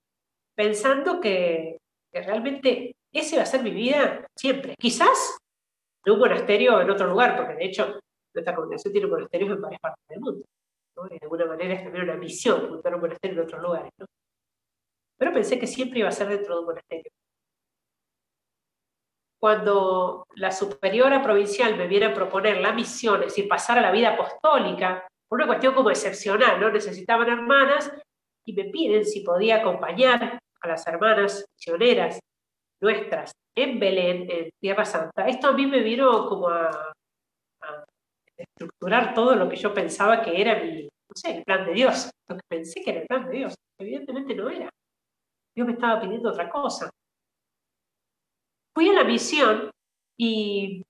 pensando 0.57 1.21
que, 1.21 1.79
realmente 2.13 2.95
ese 3.13 3.37
va 3.37 3.43
a 3.43 3.47
ser 3.47 3.63
mi 3.63 3.71
vida 3.71 4.27
siempre. 4.37 4.75
Quizás 4.79 5.37
en 6.05 6.13
un 6.13 6.19
monasterio 6.19 6.81
en 6.81 6.91
otro 6.91 7.09
lugar, 7.09 7.37
porque 7.37 7.55
de 7.55 7.65
hecho 7.65 8.01
nuestra 8.35 8.55
congregación 8.55 8.93
tiene 8.93 9.09
monasterios 9.09 9.51
en 9.51 9.61
varias 9.61 9.81
partes 9.81 10.05
del 10.09 10.21
mundo. 10.21 10.45
de 11.11 11.19
alguna 11.23 11.47
manera 11.47 11.75
es 11.75 11.83
también 11.85 12.05
una 12.05 12.17
misión 12.17 12.69
fundar 12.69 12.95
un 12.95 13.01
monasterio 13.01 13.37
en 13.39 13.45
otros 13.45 13.63
lugares. 13.63 13.91
Pero 15.18 15.33
pensé 15.33 15.59
que 15.59 15.66
siempre 15.66 16.00
iba 16.00 16.09
a 16.09 16.12
ser 16.12 16.28
dentro 16.28 16.54
de 16.54 16.61
un 16.61 16.66
monasterio 16.66 17.11
cuando 19.44 20.26
la 20.37 20.50
superiora 20.50 21.23
provincial 21.23 21.76
me 21.76 21.87
viene 21.87 22.06
a 22.06 22.14
proponer 22.14 22.62
la 22.62 22.73
misión, 22.73 23.16
es 23.16 23.26
decir, 23.26 23.47
pasar 23.47 23.76
a 23.76 23.83
la 23.83 23.90
vida 23.90 24.14
apostólica, 24.14 25.06
por 25.28 25.38
una 25.38 25.47
cuestión 25.47 25.75
como 25.75 25.90
excepcional, 25.90 26.59
¿no? 26.59 26.71
Necesitaban 26.71 27.28
hermanas 27.28 27.92
y 28.47 28.54
me 28.54 28.64
piden 28.71 29.04
si 29.04 29.21
podía 29.21 29.56
acompañar 29.56 30.38
a 30.62 30.66
las 30.66 30.87
hermanas 30.87 31.44
misioneras 31.59 32.21
nuestras 32.80 33.33
en 33.54 33.78
Belén, 33.78 34.30
en 34.30 34.50
Tierra 34.59 34.87
Santa. 34.87 35.28
Esto 35.28 35.49
a 35.49 35.52
mí 35.52 35.66
me 35.66 35.80
vino 35.80 36.26
como 36.26 36.49
a, 36.49 36.71
a 37.61 37.85
estructurar 38.35 39.12
todo 39.12 39.35
lo 39.35 39.47
que 39.47 39.56
yo 39.56 39.75
pensaba 39.75 40.23
que 40.23 40.40
era 40.40 40.59
mi, 40.59 40.85
no 40.85 41.14
sé, 41.14 41.37
el 41.37 41.44
plan 41.44 41.66
de 41.66 41.75
Dios, 41.75 42.11
lo 42.30 42.37
que 42.37 42.42
pensé 42.49 42.80
que 42.80 42.92
era 42.92 43.00
el 43.02 43.06
plan 43.06 43.26
de 43.26 43.37
Dios. 43.37 43.54
Evidentemente 43.78 44.35
no 44.35 44.49
era. 44.49 44.71
Dios 45.54 45.66
me 45.66 45.75
estaba 45.75 46.00
pidiendo 46.00 46.30
otra 46.30 46.50
cosa 46.50 46.90
fui 48.75 48.88
a 48.88 48.92
la 48.92 49.04
misión 49.04 49.70
y 50.18 50.82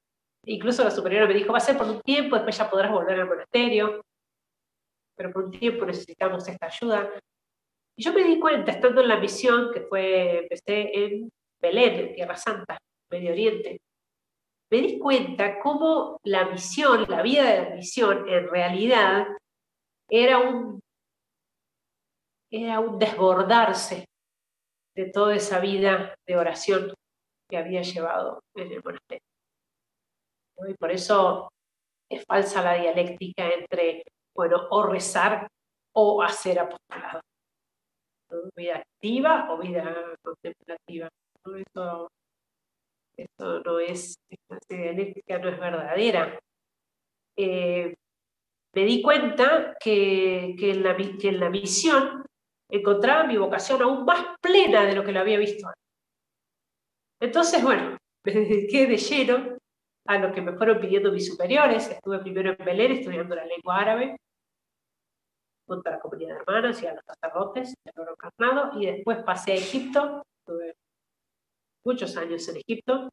incluso 0.47 0.83
la 0.83 0.91
superiora 0.91 1.27
me 1.27 1.35
dijo, 1.35 1.53
va 1.53 1.59
a 1.59 1.61
ser 1.61 1.77
por 1.77 1.87
un 1.87 2.01
tiempo, 2.01 2.37
después 2.37 2.57
ya 2.57 2.71
podrás 2.71 2.91
volver 2.91 3.21
al 3.21 3.29
monasterio, 3.29 4.03
pero 5.17 5.31
por 5.33 5.45
un 5.45 5.51
tiempo 5.53 5.85
necesitamos 5.85 6.49
esta 6.49 6.67
ayuda. 6.67 7.11
Y 7.97 8.03
yo 8.03 8.13
me 8.13 8.25
di 8.25 8.41
cuenta, 8.41 8.73
estando 8.73 9.03
en 9.03 9.09
la 9.09 9.21
misión, 9.21 9.71
que 9.73 9.83
fue, 9.83 10.41
empecé 10.41 11.05
en 11.05 11.31
Belén, 11.61 11.95
en 12.01 12.15
Tierra 12.15 12.37
Santa, 12.37 12.79
Medio 13.11 13.33
Oriente, 13.33 13.81
me 14.71 14.81
di 14.81 14.99
cuenta 14.99 15.61
cómo 15.61 16.19
la 16.25 16.47
misión, 16.47 17.05
la 17.09 17.23
vida 17.23 17.45
de 17.45 17.71
la 17.71 17.77
misión, 17.77 18.29
en 18.29 18.49
realidad 18.49 19.27
era 20.09 20.39
un, 20.39 20.81
era 22.51 22.81
un 22.81 22.99
desbordarse 22.99 24.07
de 24.95 25.11
toda 25.11 25.35
esa 25.35 25.61
vida 25.61 26.15
de 26.27 26.37
oración 26.37 26.93
que 27.49 27.57
había 27.57 27.83
llevado 27.83 28.41
en 28.55 28.73
el 28.73 28.83
monasterio. 28.85 29.27
Y 30.69 30.75
por 30.75 30.91
eso 30.91 31.51
es 32.09 32.25
falsa 32.25 32.63
la 32.63 32.75
dialéctica 32.75 33.49
entre, 33.51 34.05
bueno, 34.35 34.67
o 34.71 34.83
rezar 34.85 35.49
o 35.95 36.23
hacer 36.23 36.59
apostolado. 36.59 37.21
Vida 38.57 38.79
activa 38.79 39.49
o 39.51 39.59
vida 39.59 40.17
contemplativa. 40.23 41.09
Eso, 43.17 43.61
no 43.65 43.79
es, 43.79 44.17
esta 44.29 44.59
dialéctica 44.69 45.39
no 45.39 45.49
es 45.49 45.61
verdadera. 45.61 46.39
Eh, 47.37 47.95
me 48.75 48.85
di 48.85 49.03
cuenta 49.03 49.77
que, 49.79 50.57
que, 50.59 50.71
en 50.73 50.83
la, 50.83 50.97
que 50.97 51.29
en 51.29 51.41
la 51.41 51.51
misión 51.51 52.25
encontraba 52.77 53.25
mi 53.25 53.37
vocación 53.37 53.83
aún 53.83 54.05
más 54.05 54.37
plena 54.41 54.85
de 54.85 54.95
lo 54.95 55.05
que 55.05 55.13
lo 55.13 55.21
había 55.21 55.39
visto. 55.39 55.69
Entonces, 57.21 57.63
bueno, 57.63 57.97
me 58.27 58.33
dediqué 58.33 58.87
de 58.87 58.97
lleno 58.97 59.59
a 60.07 60.19
lo 60.19 60.33
que 60.33 60.43
me 60.43 60.53
fueron 60.53 60.81
pidiendo 60.81 61.13
mis 61.13 61.27
superiores. 61.27 61.89
Estuve 61.89 62.19
primero 62.19 62.51
en 62.51 62.65
Belén 62.65 62.93
estudiando 62.93 63.35
la 63.35 63.47
lengua 63.47 63.77
árabe, 63.77 64.17
junto 65.67 65.89
a 65.89 65.93
la 65.93 66.01
comunidad 66.01 66.35
de 66.35 66.41
hermanas 66.41 66.83
y 66.83 66.87
a 66.87 66.95
los 66.95 67.05
sacerdotes 67.05 67.75
del 67.85 68.03
oro 68.03 68.17
carnado, 68.17 68.79
y 68.79 68.87
después 68.87 69.23
pasé 69.25 69.53
a 69.53 69.57
Egipto, 69.57 70.23
estuve 70.41 70.75
muchos 71.85 72.17
años 72.17 72.47
en 72.49 72.57
Egipto, 72.57 73.09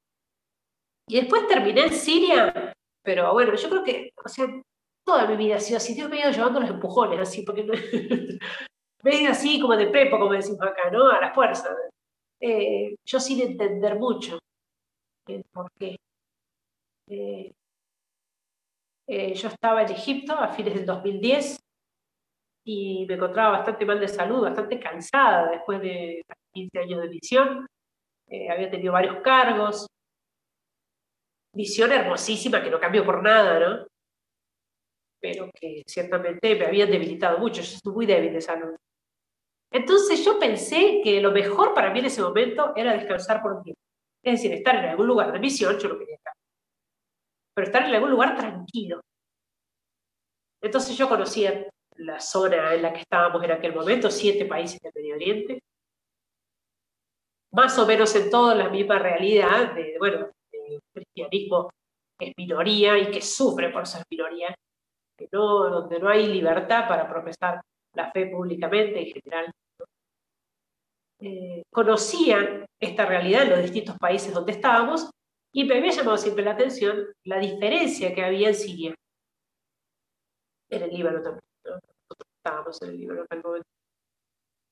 y 1.07 1.15
después 1.15 1.47
terminé 1.47 1.85
en 1.85 1.93
Siria, 1.93 2.73
pero 3.03 3.31
bueno, 3.33 3.55
yo 3.55 3.69
creo 3.69 3.83
que, 3.83 4.11
o 4.23 4.29
sea, 4.29 4.47
toda 5.05 5.27
mi 5.27 5.37
vida 5.37 5.55
ha 5.55 5.59
sido 5.59 5.77
así, 5.77 5.93
Dios 5.93 6.09
me 6.09 6.17
ha 6.17 6.25
ido 6.25 6.31
llevando 6.31 6.59
los 6.59 6.69
empujones, 6.69 7.19
así, 7.19 7.43
porque 7.43 7.63
me 7.63 7.75
ido 9.03 9.31
así 9.31 9.59
como 9.59 9.75
de 9.75 9.87
prepo, 9.87 10.19
como 10.19 10.33
decimos 10.33 10.61
acá, 10.61 10.89
¿no? 10.91 11.09
A 11.09 11.19
la 11.19 11.33
fuerza. 11.33 11.75
eh, 12.39 12.95
yo 13.05 13.19
sin 13.19 13.41
entender 13.41 13.95
mucho 13.99 14.39
el 15.27 15.43
por. 15.51 15.71
Eh, 17.07 17.51
eh, 19.07 19.33
yo 19.33 19.47
estaba 19.49 19.81
en 19.83 19.91
Egipto 19.91 20.33
a 20.33 20.47
fines 20.53 20.73
del 20.75 20.85
2010 20.85 21.59
y 22.65 23.05
me 23.07 23.15
encontraba 23.15 23.57
bastante 23.57 23.85
mal 23.85 23.99
de 23.99 24.07
salud, 24.07 24.41
bastante 24.41 24.79
cansada 24.79 25.51
después 25.51 25.81
de 25.81 26.21
15 26.53 26.79
años 26.79 27.01
de 27.01 27.09
misión. 27.09 27.67
había 28.49 28.69
tenido 28.71 28.93
varios 28.93 29.21
cargos. 29.21 29.87
Visión 31.53 31.91
hermosísima 31.91 32.63
que 32.63 32.69
no 32.69 32.79
cambió 32.79 33.05
por 33.05 33.21
nada, 33.21 33.59
¿no? 33.59 33.87
Pero 35.19 35.49
que 35.53 35.83
ciertamente 35.87 36.55
me 36.55 36.65
habían 36.65 36.89
debilitado 36.91 37.37
mucho. 37.39 37.61
Yo 37.61 37.75
estoy 37.75 37.93
muy 37.93 38.05
débil 38.05 38.33
de 38.33 38.41
salud. 38.41 38.75
Entonces 39.71 40.23
yo 40.25 40.37
pensé 40.37 41.01
que 41.03 41.21
lo 41.21 41.31
mejor 41.31 41.73
para 41.73 41.91
mí 41.91 41.99
en 41.99 42.05
ese 42.05 42.21
momento 42.21 42.73
era 42.75 42.93
descansar 42.93 43.41
por 43.41 43.53
un 43.53 43.63
tiempo. 43.63 43.79
Es 44.23 44.33
decir, 44.33 44.53
estar 44.53 44.75
en 44.75 44.89
algún 44.89 45.07
lugar 45.07 45.31
de 45.31 45.39
misión, 45.39 45.77
yo 45.79 45.89
lo 45.89 45.97
quería 45.97 46.15
estar. 46.15 46.33
Pero 47.55 47.67
estar 47.67 47.83
en 47.87 47.95
algún 47.95 48.11
lugar 48.11 48.35
tranquilo. 48.35 49.01
Entonces 50.61 50.97
yo 50.97 51.07
conocía 51.07 51.69
la 51.95 52.19
zona 52.19 52.73
en 52.73 52.81
la 52.81 52.93
que 52.93 53.01
estábamos 53.01 53.43
en 53.43 53.51
aquel 53.51 53.73
momento, 53.73 54.11
siete 54.11 54.45
países 54.45 54.79
del 54.79 54.91
Medio 54.95 55.15
Oriente, 55.15 55.59
más 57.53 57.77
o 57.79 57.85
menos 57.85 58.15
en 58.15 58.29
toda 58.29 58.55
la 58.55 58.69
misma 58.69 58.99
realidad 58.99 59.73
de, 59.73 59.95
bueno, 59.99 60.29
el 60.51 60.79
cristianismo 60.93 61.69
es 62.19 62.33
minoría 62.37 62.97
y 62.97 63.11
que 63.11 63.21
sufre 63.21 63.69
por 63.69 63.85
ser 63.85 64.03
minoría, 64.09 64.55
que 65.17 65.27
no, 65.31 65.69
donde 65.69 65.99
no 65.99 66.09
hay 66.09 66.27
libertad 66.27 66.87
para 66.87 67.09
profesar 67.09 67.61
la 67.93 68.11
fe 68.11 68.27
públicamente 68.27 68.99
en 68.99 69.13
general. 69.13 69.51
Eh, 71.21 71.63
conocían 71.71 72.65
esta 72.79 73.05
realidad 73.05 73.43
en 73.43 73.49
los 73.51 73.61
distintos 73.61 73.97
países 73.97 74.33
donde 74.33 74.53
estábamos 74.53 75.09
y 75.53 75.65
me 75.65 75.77
había 75.77 75.91
llamado 75.91 76.17
siempre 76.17 76.43
la 76.43 76.51
atención 76.51 77.05
la 77.25 77.39
diferencia 77.39 78.13
que 78.13 78.23
había 78.23 78.49
en 78.49 78.55
Siria. 78.55 78.95
En 80.69 80.81
el 80.81 80.89
Líbano 80.89 81.21
también. 81.21 81.41
Nosotros 81.63 82.29
estábamos 82.37 82.81
en 82.81 82.89
el 82.89 82.97
Líbano 82.97 83.25
en 83.29 83.41
momento. 83.41 83.67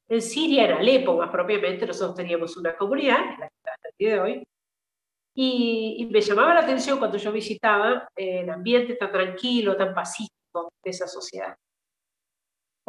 En 0.07 0.21
Siria, 0.21 0.65
en 0.65 0.71
Alepo 0.71 1.15
más 1.15 1.29
propiamente, 1.29 1.85
nosotros 1.85 2.15
teníamos 2.15 2.57
una 2.57 2.75
comunidad, 2.75 3.19
la 3.37 3.47
que 3.47 3.69
hasta 3.69 3.89
el 3.89 3.95
día 3.99 4.13
de 4.13 4.19
hoy, 4.19 4.43
y, 5.35 6.09
me 6.11 6.19
llamaba 6.19 6.55
la 6.55 6.61
atención 6.61 6.97
cuando 6.97 7.17
yo 7.17 7.31
visitaba 7.31 8.09
eh, 8.15 8.41
el 8.41 8.49
ambiente 8.49 8.95
tan 8.95 9.11
tranquilo, 9.11 9.77
tan 9.77 9.93
pacífico 9.93 10.73
de 10.83 10.89
esa 10.89 11.07
sociedad 11.07 11.55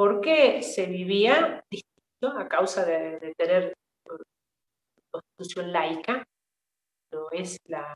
porque 0.00 0.62
se 0.62 0.86
vivía 0.86 1.62
distinto 1.70 1.99
a 2.28 2.48
causa 2.48 2.84
de, 2.84 3.34
tener 3.36 3.74
constitución 5.10 5.72
laica, 5.72 6.24
no 7.12 7.30
es 7.32 7.58
la, 7.66 7.94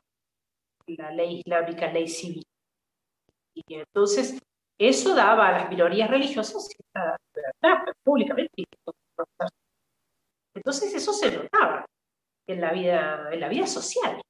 la 0.87 1.11
ley 1.11 1.41
islámica, 1.45 1.91
ley 1.91 2.07
civil. 2.07 2.43
Y 3.53 3.75
entonces, 3.75 4.37
eso 4.77 5.15
daba 5.15 5.47
a 5.47 5.51
las 5.59 5.69
minorías 5.69 6.09
religiosas 6.09 6.67
cierta 6.67 7.17
libertad 7.33 7.93
públicamente. 8.03 8.65
Entonces, 10.53 10.93
eso 10.93 11.13
se 11.13 11.31
notaba 11.31 11.85
en 12.47 12.61
la 12.61 12.73
vida, 12.73 13.29
en 13.31 13.39
la 13.39 13.47
vida 13.47 13.67
social. 13.67 14.21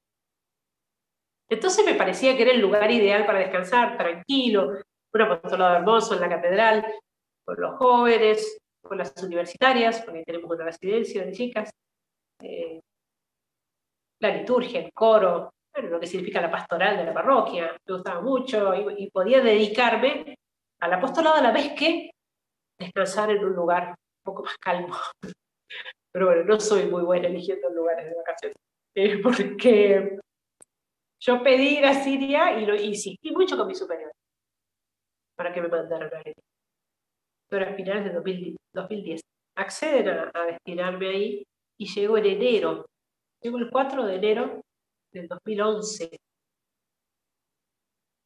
Entonces 1.49 1.85
me 1.85 1.93
parecía 1.93 2.35
que 2.35 2.43
era 2.43 2.51
el 2.51 2.61
lugar 2.61 2.89
ideal 2.91 3.25
para 3.25 3.39
descansar, 3.39 3.97
tranquilo, 3.97 4.79
un 5.13 5.21
apostolado 5.21 5.75
hermoso 5.75 6.15
en 6.15 6.21
la 6.21 6.29
catedral, 6.29 6.85
con 7.45 7.55
los 7.59 7.77
jóvenes, 7.77 8.57
con 8.87 8.97
las 8.97 9.13
universitarias, 9.23 10.01
porque 10.01 10.23
tenemos 10.23 10.49
una 10.49 10.65
residencia 10.65 11.25
de 11.25 11.31
chicas, 11.31 11.71
eh, 12.41 12.79
la 14.21 14.29
liturgia, 14.29 14.79
el 14.79 14.93
coro, 14.93 15.51
bueno, 15.73 15.89
lo 15.89 15.99
que 15.99 16.07
significa 16.07 16.41
la 16.41 16.51
pastoral 16.51 16.97
de 16.97 17.05
la 17.05 17.13
parroquia, 17.13 17.75
me 17.85 17.93
gustaba 17.93 18.21
mucho 18.21 18.73
y, 18.75 19.09
podía 19.09 19.41
dedicarme 19.41 20.35
al 20.79 20.93
apostolado 20.93 21.35
a 21.35 21.41
la 21.41 21.51
vez 21.51 21.73
que 21.77 22.11
descansar 22.79 23.31
en 23.31 23.43
un 23.43 23.53
lugar 23.53 23.89
un 23.89 24.23
poco 24.23 24.43
más 24.43 24.57
calmo. 24.57 24.95
Pero 26.13 26.27
bueno, 26.27 26.43
no 26.45 26.59
soy 26.59 26.85
muy 26.85 27.03
buena 27.03 27.27
eligiendo 27.27 27.69
lugares 27.69 28.05
de 28.05 28.15
vacaciones, 28.15 28.55
eh, 28.95 29.19
porque 29.21 30.17
yo 31.19 31.43
pedí 31.43 31.79
ir 31.79 31.85
a 31.85 31.93
Siria 31.93 32.57
y 32.57 32.65
lo 32.65 32.75
insistí 32.75 33.31
mucho 33.31 33.57
con 33.57 33.67
mi 33.67 33.75
superior 33.75 34.11
para 35.35 35.53
que 35.53 35.61
me 35.61 35.67
mandaran 35.67 36.13
a 36.13 36.21
él 36.21 36.33
pero 37.49 37.69
a 37.69 37.73
finales 37.73 38.05
de 38.05 38.11
2010. 38.73 39.21
Acceden 39.57 40.09
a, 40.33 40.45
destinarme 40.45 41.07
ahí 41.07 41.43
y 41.79 41.85
llego 41.87 42.17
en 42.17 42.25
enero. 42.25 42.85
Llego 43.41 43.57
el 43.57 43.69
4 43.69 44.05
de 44.05 44.15
enero 44.15 44.61
del 45.13 45.27
2011. 45.27 46.17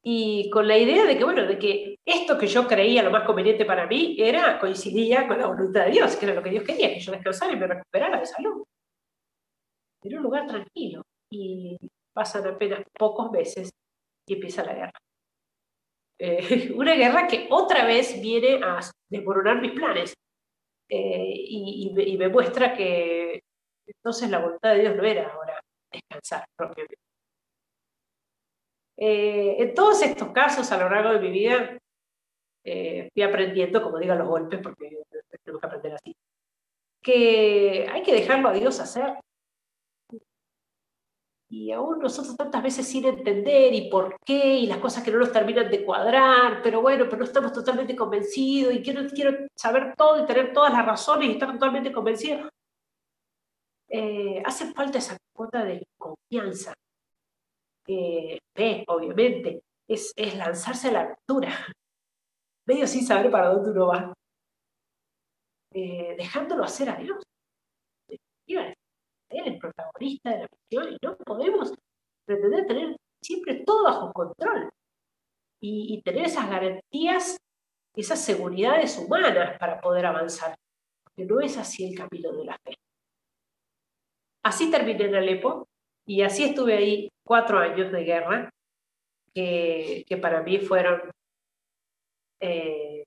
Y 0.02 0.48
con 0.50 0.66
la 0.66 0.78
idea 0.78 1.04
de 1.04 1.18
que, 1.18 1.24
bueno, 1.24 1.46
de 1.46 1.58
que 1.58 1.96
esto 2.06 2.38
que 2.38 2.46
yo 2.46 2.66
creía 2.66 3.02
lo 3.02 3.10
más 3.10 3.26
conveniente 3.26 3.66
para 3.66 3.86
mí 3.86 4.16
era, 4.18 4.58
coincidía 4.58 5.28
con 5.28 5.38
la 5.38 5.46
voluntad 5.46 5.84
de 5.84 5.92
Dios, 5.92 6.16
que 6.16 6.24
era 6.24 6.34
lo 6.34 6.42
que 6.42 6.50
Dios 6.50 6.64
quería, 6.64 6.88
que 6.88 7.00
yo 7.00 7.12
descansara 7.12 7.52
y 7.52 7.56
me 7.56 7.66
recuperara 7.66 8.18
de 8.18 8.26
salud. 8.26 8.64
Era 10.02 10.16
un 10.16 10.22
lugar 10.22 10.46
tranquilo. 10.46 11.02
Y 11.30 11.76
pasan 12.12 12.46
apenas 12.46 12.82
pocos 12.98 13.30
meses 13.30 13.70
y 14.26 14.34
empieza 14.34 14.64
la 14.64 14.74
guerra. 14.74 14.98
Eh, 16.18 16.72
una 16.76 16.94
guerra 16.94 17.26
que 17.26 17.46
otra 17.50 17.84
vez 17.84 18.20
viene 18.20 18.60
a 18.62 18.80
desmoronar 19.10 19.60
mis 19.60 19.72
planes 19.72 20.14
eh, 20.88 21.34
y, 21.36 21.92
me, 22.18 22.28
muestra 22.28 22.74
que 22.74 23.42
entonces 23.86 24.30
la 24.30 24.38
voluntad 24.38 24.74
de 24.74 24.80
Dios 24.80 24.96
no 24.96 25.04
era 25.04 25.32
ahora 25.32 25.60
descansar 25.92 26.44
propiamente. 26.56 26.96
Eh, 28.96 29.56
en 29.58 29.74
todos 29.74 30.02
estos 30.02 30.30
casos 30.30 30.70
a 30.72 30.78
lo 30.78 30.90
largo 30.90 31.12
de 31.12 31.20
mi 31.20 31.30
vida 31.30 31.78
fui 33.12 33.22
aprendiendo, 33.22 33.82
como 33.82 33.98
digan 33.98 34.18
los 34.18 34.28
golpes, 34.28 34.60
porque 34.62 34.98
tengo 35.42 35.58
que 35.58 35.66
aprender 35.66 35.94
así, 35.94 36.14
que 37.02 37.88
hay 37.90 38.02
que 38.02 38.12
dejarlo 38.12 38.50
a 38.50 38.52
Dios 38.52 38.78
hacer 38.78 39.14
y 41.50 41.72
aún 41.72 41.98
nosotros 41.98 42.36
tantas 42.36 42.62
veces 42.62 42.86
sin 42.86 43.04
entender 43.04 43.74
y 43.74 43.90
por 43.90 44.16
qué 44.24 44.54
y 44.58 44.66
las 44.66 44.78
cosas 44.78 45.02
que 45.02 45.10
no 45.10 45.18
nos 45.18 45.32
terminan 45.32 45.68
de 45.68 45.84
cuadrar, 45.84 46.62
pero 46.62 46.80
bueno, 46.80 47.06
pero 47.06 47.18
no 47.18 47.24
estamos 47.24 47.52
totalmente 47.52 47.96
convencidos 47.96 48.72
y 48.72 48.82
quiero, 48.82 49.08
quiero 49.08 49.48
saber 49.56 49.94
todo 49.96 50.22
y 50.22 50.26
tener 50.26 50.52
todas 50.52 50.72
las 50.72 50.86
razones 50.86 51.28
y 51.28 51.32
estar 51.32 51.52
totalmente 51.52 51.90
convencido. 51.90 52.48
Eh, 53.88 54.40
hace 54.44 54.72
falta 54.72 54.98
esa 54.98 55.16
cuota 55.34 55.64
de 55.64 55.84
confianza. 55.98 56.72
Eh, 57.88 58.38
obviamente, 58.86 59.62
es, 59.88 60.12
es 60.14 60.36
lanzarse 60.36 60.88
a 60.88 60.92
la 60.92 61.00
aventura, 61.00 61.50
medio 62.66 62.86
sin 62.86 63.04
saber 63.04 63.28
para 63.28 63.48
dónde 63.48 63.72
uno 63.72 63.88
va, 63.88 64.14
eh, 65.74 66.14
dejándolo 66.16 66.62
hacer 66.62 66.90
a 66.90 66.96
Dios 66.96 67.20
él 69.30 69.42
el 69.46 69.58
protagonista 69.58 70.30
de 70.30 70.38
la 70.38 70.48
misión 70.50 70.92
y 70.94 71.06
no 71.06 71.16
podemos 71.16 71.72
pretender 72.26 72.66
tener 72.66 72.96
siempre 73.22 73.62
todo 73.64 73.84
bajo 73.84 74.12
control 74.12 74.70
y, 75.62 76.00
tener 76.02 76.24
esas 76.24 76.48
garantías, 76.48 77.36
esas 77.94 78.24
seguridades 78.24 78.96
humanas 78.96 79.58
para 79.58 79.80
poder 79.80 80.06
avanzar, 80.06 80.54
porque 81.04 81.26
no 81.26 81.40
es 81.40 81.58
así 81.58 81.86
el 81.86 81.98
camino 81.98 82.32
de 82.32 82.44
la 82.44 82.58
fe. 82.64 82.74
Así 84.42 84.70
terminé 84.70 85.04
en 85.04 85.16
Alepo 85.16 85.68
y 86.06 86.22
así 86.22 86.44
estuve 86.44 86.78
ahí 86.78 87.08
cuatro 87.22 87.58
años 87.58 87.92
de 87.92 88.04
guerra, 88.04 88.50
que, 89.34 90.18
para 90.20 90.42
mí 90.42 90.58
fueron 90.58 91.02
eh, 92.40 93.04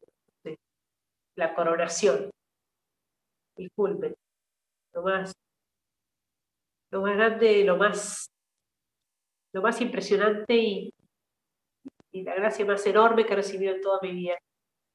la 1.35 1.55
coronación, 1.55 2.29
el 3.57 3.71
culmen, 3.75 4.13
lo 4.93 5.01
más 5.01 5.33
lo 6.93 7.01
más 7.01 7.15
grande, 7.15 7.63
lo 7.65 7.75
más, 7.75 8.31
lo 9.51 9.61
más 9.63 9.81
impresionante 9.81 10.55
y, 10.55 10.93
la 12.11 12.35
gracia 12.35 12.63
más 12.63 12.85
enorme 12.85 13.25
que 13.25 13.33
he 13.33 13.35
recibido 13.35 13.73
en 13.73 13.81
toda 13.81 13.97
mi 14.03 14.11
vida, 14.11 14.37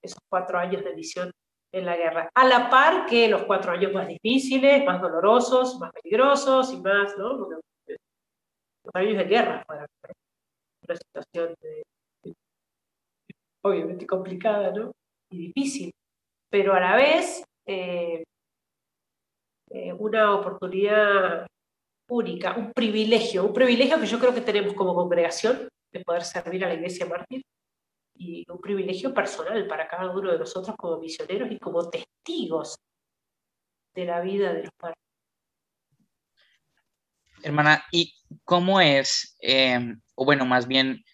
esos 0.00 0.20
cuatro 0.30 0.56
años 0.56 0.84
de 0.84 0.94
misión 0.94 1.32
en 1.72 1.84
la 1.84 1.96
guerra. 1.96 2.30
A 2.32 2.46
la 2.46 2.70
par 2.70 3.06
que 3.06 3.26
los 3.28 3.42
cuatro 3.42 3.72
años 3.72 3.92
más 3.92 4.06
difíciles, 4.06 4.84
más 4.84 5.02
dolorosos, 5.02 5.80
más 5.80 5.90
peligrosos 5.90 6.72
y 6.72 6.80
más, 6.80 7.18
¿no? 7.18 7.36
los 7.36 8.94
años 8.94 9.18
de 9.18 9.24
guerra 9.24 9.64
fueron 9.66 9.86
una 10.86 10.96
situación 10.96 11.54
obviamente 13.64 14.06
complicada, 14.06 14.70
¿no? 14.70 14.92
Y 15.30 15.48
difícil, 15.48 15.92
pero 16.48 16.72
a 16.72 16.80
la 16.80 16.94
vez 16.94 17.44
eh, 17.66 18.22
eh, 19.70 19.92
una 19.92 20.36
oportunidad 20.36 21.48
única, 22.08 22.56
un 22.56 22.72
privilegio, 22.72 23.44
un 23.44 23.52
privilegio 23.52 24.00
que 24.00 24.06
yo 24.06 24.18
creo 24.18 24.34
que 24.34 24.40
tenemos 24.40 24.74
como 24.74 24.94
congregación 24.94 25.68
de 25.92 26.00
poder 26.00 26.24
servir 26.24 26.64
a 26.64 26.68
la 26.68 26.74
iglesia 26.74 27.06
mártir 27.06 27.42
y 28.14 28.44
un 28.50 28.60
privilegio 28.60 29.14
personal 29.14 29.66
para 29.66 29.88
cada 29.88 30.10
uno 30.10 30.32
de 30.32 30.38
nosotros 30.38 30.74
como 30.76 30.98
misioneros 30.98 31.50
y 31.50 31.58
como 31.58 31.88
testigos 31.88 32.76
de 33.94 34.04
la 34.04 34.20
vida 34.20 34.52
de 34.52 34.62
los 34.64 34.72
padres. 34.76 34.98
Hermana, 37.42 37.84
¿y 37.92 38.14
cómo 38.44 38.80
es, 38.80 39.36
em, 39.40 40.00
o 40.16 40.24
bueno, 40.24 40.44
más 40.44 40.66
bien, 40.66 41.04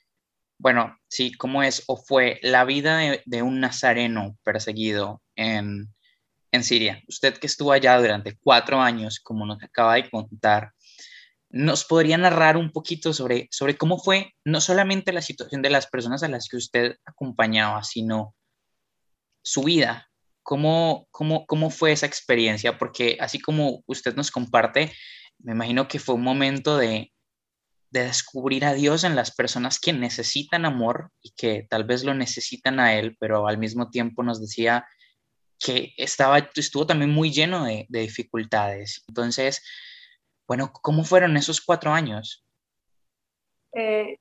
bueno, 0.59 0.97
sí, 1.07 1.33
cómo 1.33 1.63
es 1.63 1.85
o 1.87 1.97
fue 1.97 2.39
la 2.43 2.65
vida 2.65 2.99
de, 3.27 3.43
un 3.43 3.61
nazareno 3.61 4.39
perseguido 4.43 5.23
en, 5.37 5.93
en 6.51 6.65
Siria? 6.65 7.03
Usted 7.07 7.37
que 7.37 7.47
estuvo 7.47 7.73
allá 7.73 7.99
durante 7.99 8.39
cuatro 8.39 8.81
años, 8.81 9.21
como 9.21 9.45
nos 9.45 9.63
acaba 9.63 9.97
de 9.97 10.09
contar, 10.09 10.73
¿nos 11.55 11.85
podría 11.85 12.19
narrar 12.19 12.57
un 12.57 12.73
poquito 12.73 13.13
sobre, 13.13 13.47
sobre 13.53 13.77
cómo 13.77 13.99
fue 13.99 14.35
no 14.45 14.61
solamente 14.61 15.13
la 15.13 15.23
situación 15.23 15.63
de 15.63 15.71
las 15.71 15.87
personas 15.87 16.25
a 16.25 16.29
las 16.29 16.49
que 16.49 16.57
usted 16.57 16.97
acompañaba, 17.07 17.85
sino 17.85 18.35
su 19.43 19.63
vida? 19.63 20.11
¿Cómo, 20.43 21.07
cómo, 21.13 21.47
cómo 21.47 21.71
fue 21.71 21.93
esa 21.93 22.07
experiencia? 22.07 22.77
Porque 22.77 23.17
así 23.21 23.39
como 23.39 23.85
usted 23.87 24.17
nos 24.17 24.33
comparte, 24.33 24.93
me 25.39 25.53
imagino 25.53 25.87
que 25.87 26.01
fue 26.01 26.17
un 26.17 26.23
momento 26.23 26.77
de, 26.77 27.13
descubrir 27.91 28.65
a 28.65 28.75
Dios 28.75 29.05
en 29.05 29.15
las 29.15 29.31
personas 29.33 29.79
que 29.79 29.93
necesitan 29.93 30.65
amor 30.65 31.13
y 31.23 31.31
que 31.37 31.65
tal 31.71 31.85
vez 31.85 32.03
lo 32.03 32.13
necesitan 32.13 32.81
a 32.81 32.95
Él, 32.99 33.17
pero 33.21 33.47
al 33.47 33.57
mismo 33.57 33.89
tiempo 33.89 34.25
nos 34.25 34.41
decía 34.41 34.85
que 35.61 35.95
estaba, 35.97 36.51
estuvo 36.57 36.89
también 36.89 37.13
muy 37.13 37.31
lleno 37.31 37.65
de, 37.65 37.87
dificultades. 37.89 39.05
Entonces, 39.07 39.63
bueno, 40.47 40.73
¿cómo 40.73 41.05
fueron 41.05 41.37
esos 41.37 41.61
cuatro 41.61 41.91
años? 41.93 42.45
Eh, 43.73 44.17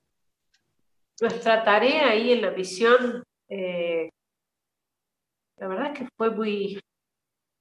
nuestra 1.21 1.63
tarea 1.63 2.09
ahí 2.09 2.31
en 2.31 2.41
la 2.41 2.51
misión, 2.51 3.23
eh, 3.49 4.09
la 5.57 5.67
verdad 5.67 5.93
es 5.93 5.99
que 5.99 6.07
fue 6.17 6.31
muy, 6.31 6.79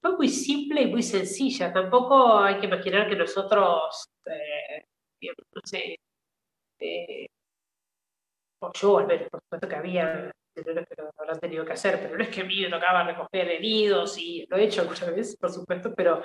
fue 0.01 0.17
muy 0.17 0.29
simple 0.29 0.83
y 0.83 0.87
muy 0.87 1.03
sencilla. 1.03 1.73
Tampoco 1.73 2.39
hay 2.39 2.59
que 2.59 2.67
imaginar 2.67 3.09
que 3.09 3.17
nosotros, 3.17 4.09
eh, 4.27 4.85
no 5.21 5.61
sé, 5.65 5.97
o 8.61 8.73
yo 8.73 8.99
al 8.99 9.07
menos, 9.07 9.29
por 9.29 9.41
supuesto 9.41 9.69
que 9.69 9.77
había 9.77 10.33
lo 10.55 11.11
habrán 11.17 11.41
tenido 11.41 11.65
que 11.65 11.73
hacer, 11.73 11.99
pero 12.01 12.17
no 12.17 12.23
es 12.23 12.29
que 12.29 12.43
a 12.43 12.45
mí 12.45 12.61
me 12.61 12.71
tocaba 12.71 13.05
recoger 13.05 13.49
heridos 13.49 14.19
y 14.19 14.47
lo 14.49 14.57
he 14.57 14.65
hecho 14.65 14.85
muchas 14.85 15.09
veces, 15.17 15.37
por 15.37 15.51
supuesto, 15.51 15.95
pero 15.95 16.25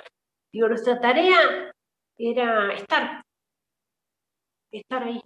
digo, 0.52 0.68
nuestra 0.68 1.00
tarea 1.00 1.72
era 2.18 2.74
estar, 2.74 3.22
estar 4.72 5.02
ahí, 5.04 5.20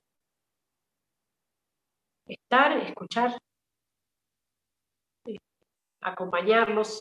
estar, 2.27 2.77
escuchar, 2.87 3.39
eh, 5.27 5.39
acompañarlos, 6.03 7.01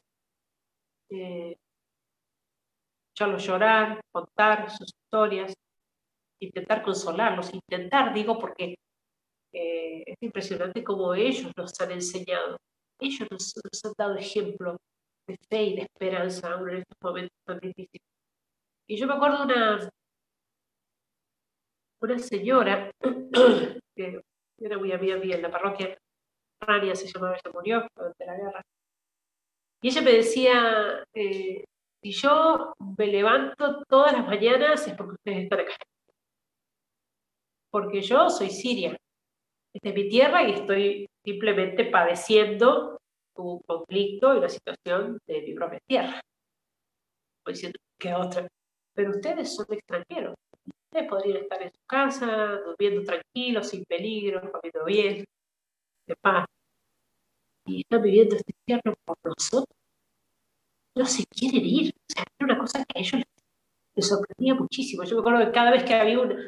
eh, 1.10 1.58
escucharlos 3.10 3.46
llorar, 3.46 4.02
contar 4.12 4.70
sus 4.70 4.88
historias, 4.88 5.54
intentar 6.40 6.82
consolarlos, 6.82 7.54
intentar, 7.54 8.14
digo, 8.14 8.40
porque 8.40 8.76
eh, 9.54 10.04
es 10.06 10.16
impresionante 10.22 10.84
cómo 10.84 11.14
ellos 11.14 11.52
nos 11.58 11.80
han 11.82 11.92
enseñado, 11.92 12.58
ellos 13.00 13.28
nos, 13.30 13.54
han 13.84 13.94
dado 13.98 14.16
ejemplo 14.16 14.78
de 15.28 15.38
fe 15.50 15.64
y 15.64 15.76
de 15.76 15.82
esperanza 15.82 16.54
aún 16.54 16.70
en 16.70 16.78
estos 16.78 16.98
momentos 17.02 17.38
tan 17.46 17.60
difíciles. 17.60 18.11
Y 18.88 18.98
yo 18.98 19.08
me 19.08 19.14
acuerdo 19.14 19.46
de 19.46 19.54
una, 19.54 19.90
una 22.02 22.20
señora 22.20 22.92
que 23.96 24.22
era 24.60 24.78
muy 24.78 24.92
amiga 24.92 25.18
mía 25.18 25.36
en 25.36 25.42
la 25.42 25.52
parroquia, 25.52 25.98
Rania 26.60 26.96
se 26.96 27.08
llamaba, 27.08 27.36
ella 27.36 27.52
murió 27.54 27.88
durante 27.96 28.26
la 28.26 28.36
guerra, 28.36 28.62
y 29.82 29.88
ella 29.88 30.02
me 30.02 30.12
decía, 30.12 31.04
eh, 31.14 31.64
si 32.04 32.12
yo 32.12 32.74
me 32.98 33.08
levanto 33.08 33.84
todas 33.90 34.14
las 34.14 34.28
mañanas 34.28 34.88
es 34.88 34.94
porque 34.96 35.14
ustedes 35.14 35.44
están 35.44 35.60
acá. 35.62 35.74
Porque 37.72 38.02
yo 38.02 38.30
soy 38.30 38.52
siria. 38.52 38.96
Esta 39.74 39.90
es 39.90 39.96
mi 39.96 40.10
tierra 40.10 40.44
y 40.44 40.52
estoy 40.52 41.10
simplemente 41.24 41.86
padeciendo 41.86 43.00
un 43.36 43.60
conflicto 43.62 44.36
y 44.36 44.38
una 44.38 44.50
situación 44.50 45.18
de 45.26 45.42
mi 45.42 45.54
propia 45.54 45.80
tierra. 45.88 46.22
Estoy 47.40 47.54
diciendo 47.54 47.80
que 48.00 48.14
otra. 48.14 48.48
Pero 48.94 49.12
ustedes 49.12 49.56
son 49.56 49.66
extranjeros. 49.70 50.36
Ustedes 50.66 51.10
podrían 51.10 51.38
estar 51.38 51.62
en 51.62 51.72
su 51.72 51.82
casa, 51.88 52.60
durmiendo 52.66 53.04
tranquilos, 53.04 53.70
sin 53.70 53.84
peligro, 53.86 54.42
comiendo 54.52 54.86
bien, 54.86 55.24
de 56.08 56.16
paz 56.22 56.46
y 57.66 57.82
están 57.82 58.02
viviendo 58.02 58.36
este 58.36 58.54
infierno 58.60 58.94
por 59.06 59.18
nosotros. 59.24 59.78
No 60.96 61.06
se 61.06 61.24
quieren 61.26 61.66
ir. 61.66 61.94
O 61.94 62.14
sea, 62.14 62.24
era 62.40 62.54
una 62.54 62.60
cosa 62.60 62.84
que 62.84 63.00
a 63.00 63.02
ellos 63.02 63.22
les, 63.96 64.08
sorprendía 64.08 64.56
muchísimo. 64.56 65.04
Yo 65.04 65.16
me 65.16 65.22
acuerdo 65.22 65.46
que 65.46 65.52
cada 65.52 65.72
vez 65.72 65.84
que 65.84 65.94
había 65.94 66.20
un, 66.20 66.48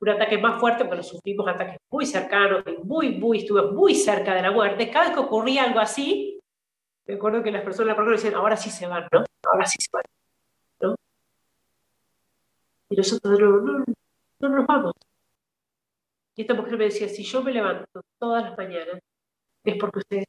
un 0.00 0.08
ataque 0.08 0.38
más 0.38 0.60
fuerte, 0.60 0.84
porque 0.84 1.02
sufrimos 1.02 1.48
ataques 1.48 1.78
muy 1.90 2.04
cercanos, 2.06 2.64
y 2.66 2.82
muy, 2.84 3.14
muy, 3.16 3.38
estuve 3.38 3.70
muy 3.72 3.94
cerca 3.94 4.34
de 4.34 4.42
la 4.42 4.50
muerte, 4.50 4.90
cada 4.90 5.06
vez 5.06 5.14
que 5.14 5.24
ocurría 5.24 5.64
algo 5.64 5.80
así, 5.80 6.40
me 7.06 7.14
acuerdo 7.14 7.42
que 7.42 7.50
las 7.50 7.62
personas 7.62 7.96
la 7.96 8.04
decían, 8.04 8.34
ahora 8.34 8.56
sí 8.56 8.70
se 8.70 8.86
van, 8.86 9.08
¿no? 9.12 9.24
Ahora 9.50 9.66
sí 9.66 9.76
se 9.80 9.88
van. 9.92 10.02
Y 12.92 12.96
nosotros 12.96 13.40
no, 13.40 13.50
no, 13.60 13.84
no 14.40 14.48
nos 14.50 14.66
vamos. 14.66 14.92
Y 16.36 16.42
esta 16.42 16.52
mujer 16.52 16.76
me 16.76 16.84
decía, 16.84 17.08
si 17.08 17.24
yo 17.24 17.42
me 17.42 17.52
levanto 17.52 18.02
todas 18.18 18.44
las 18.44 18.56
mañanas 18.56 19.00
es 19.64 19.76
porque 19.78 20.00
ustedes 20.00 20.26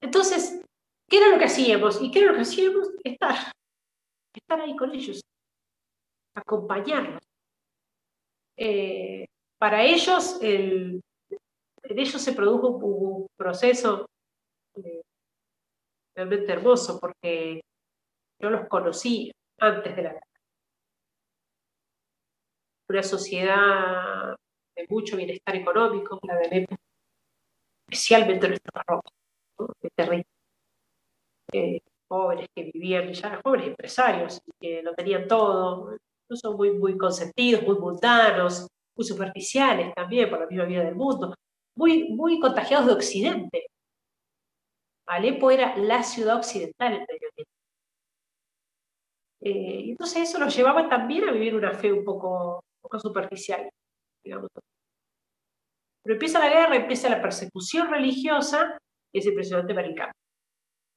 Entonces, 0.00 0.62
¿qué 1.08 1.18
era 1.18 1.28
lo 1.28 1.38
que 1.38 1.44
hacíamos? 1.44 2.00
¿Y 2.00 2.10
qué 2.10 2.20
era 2.20 2.28
lo 2.30 2.36
que 2.36 2.42
hacíamos? 2.42 2.88
Estar, 3.04 3.52
estar 4.34 4.60
ahí 4.60 4.74
con 4.76 4.94
ellos, 4.94 5.20
acompañarlos. 6.34 7.22
Eh, 8.56 9.26
para 9.58 9.84
ellos, 9.84 10.38
el, 10.40 11.02
en 11.82 11.98
ellos 11.98 12.22
se 12.22 12.32
produjo 12.32 12.68
un, 12.68 13.26
proceso 13.36 14.06
eh, 14.76 15.02
realmente 16.14 16.50
hermoso 16.50 16.98
porque 16.98 17.60
yo 18.40 18.48
los 18.48 18.66
conocí 18.68 19.30
antes 19.58 19.94
de 19.94 20.02
la. 20.02 20.20
Una 22.88 23.02
sociedad 23.02 24.36
de 24.76 24.86
mucho 24.88 25.16
bienestar 25.16 25.56
económico, 25.56 26.18
la 26.22 26.36
de 26.36 26.46
Alepo, 26.46 26.76
especialmente 27.88 28.48
nuestra 28.48 28.72
parroquia, 28.72 29.12
¿no? 29.58 29.68
terrible. 29.94 30.26
Eh, 31.52 31.80
jóvenes 32.08 32.48
que 32.54 32.70
vivían 32.72 33.12
ya, 33.12 33.40
jóvenes 33.42 33.68
empresarios, 33.68 34.40
que 34.60 34.82
lo 34.82 34.94
tenían 34.94 35.26
todo, 35.26 35.96
son 36.30 36.56
muy, 36.56 36.72
muy 36.72 36.96
consentidos, 36.96 37.62
muy 37.62 37.78
mundanos, 37.78 38.68
muy 38.96 39.06
superficiales 39.06 39.94
también 39.94 40.28
por 40.30 40.40
la 40.40 40.46
misma 40.46 40.64
vida 40.64 40.84
del 40.84 40.94
mundo, 40.94 41.34
muy, 41.76 42.08
muy 42.10 42.40
contagiados 42.40 42.86
de 42.86 42.92
Occidente. 42.92 43.66
Alepo 45.06 45.50
era 45.50 45.76
la 45.76 46.02
ciudad 46.02 46.36
occidental 46.36 46.94
en 46.94 47.00
Medio 47.00 47.28
Oriente. 47.32 47.52
Eh, 49.40 49.90
entonces 49.90 50.28
eso 50.28 50.38
los 50.38 50.56
llevaba 50.56 50.88
también 50.88 51.28
a 51.28 51.32
vivir 51.32 51.54
una 51.54 51.72
fe 51.72 51.92
un 51.92 52.04
poco, 52.04 52.64
poco 52.86 53.00
superficial, 53.00 53.68
digamos. 54.24 54.48
Pero 56.02 56.14
empieza 56.14 56.38
la 56.38 56.48
guerra, 56.48 56.76
empieza 56.76 57.08
la 57.08 57.20
persecución 57.20 57.90
religiosa, 57.90 58.78
y 59.12 59.18
es 59.18 59.26
impresionante 59.26 59.74
para 59.74 59.86
el 59.86 59.94
campo. 59.94 60.14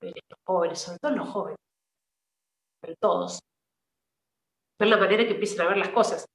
Los 0.01 0.39
jóvenes, 0.45 0.79
sobre 0.79 0.99
todo 0.99 1.11
los 1.11 1.29
jóvenes, 1.29 1.57
pero 2.81 2.95
todos. 3.01 3.39
Ver 4.79 4.89
la 4.89 4.97
manera 4.97 5.25
que 5.25 5.33
empiezan 5.33 5.65
a 5.65 5.69
ver 5.69 5.77
las 5.77 5.89
cosas. 5.89 6.25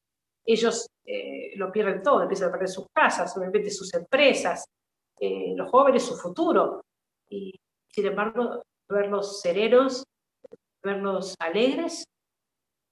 Ellos 0.44 0.86
eh, 1.06 1.56
lo 1.56 1.72
pierden 1.72 2.02
todo, 2.02 2.22
empiezan 2.22 2.48
a 2.48 2.52
perder 2.52 2.68
sus 2.68 2.86
casas, 2.92 3.34
obviamente 3.36 3.70
sus 3.70 3.94
empresas, 3.94 4.66
eh, 5.18 5.54
los 5.56 5.70
jóvenes 5.70 6.04
su 6.04 6.16
futuro. 6.16 6.82
Y 7.30 7.54
sin 7.90 8.06
embargo, 8.06 8.62
verlos 8.88 9.40
serenos, 9.40 10.04
verlos 10.82 11.34
alegres, 11.38 12.04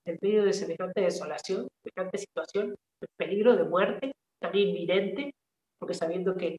en 0.05 0.19
medio 0.21 0.45
de 0.45 0.53
semejante 0.53 1.01
desolación, 1.01 1.69
semejante 1.83 2.19
situación, 2.19 2.75
de 3.01 3.07
peligro 3.17 3.57
de 3.57 3.65
muerte 3.65 4.13
tan 4.41 4.57
inminente, 4.57 5.35
porque 5.79 5.95
sabiendo 5.95 6.37
que, 6.37 6.59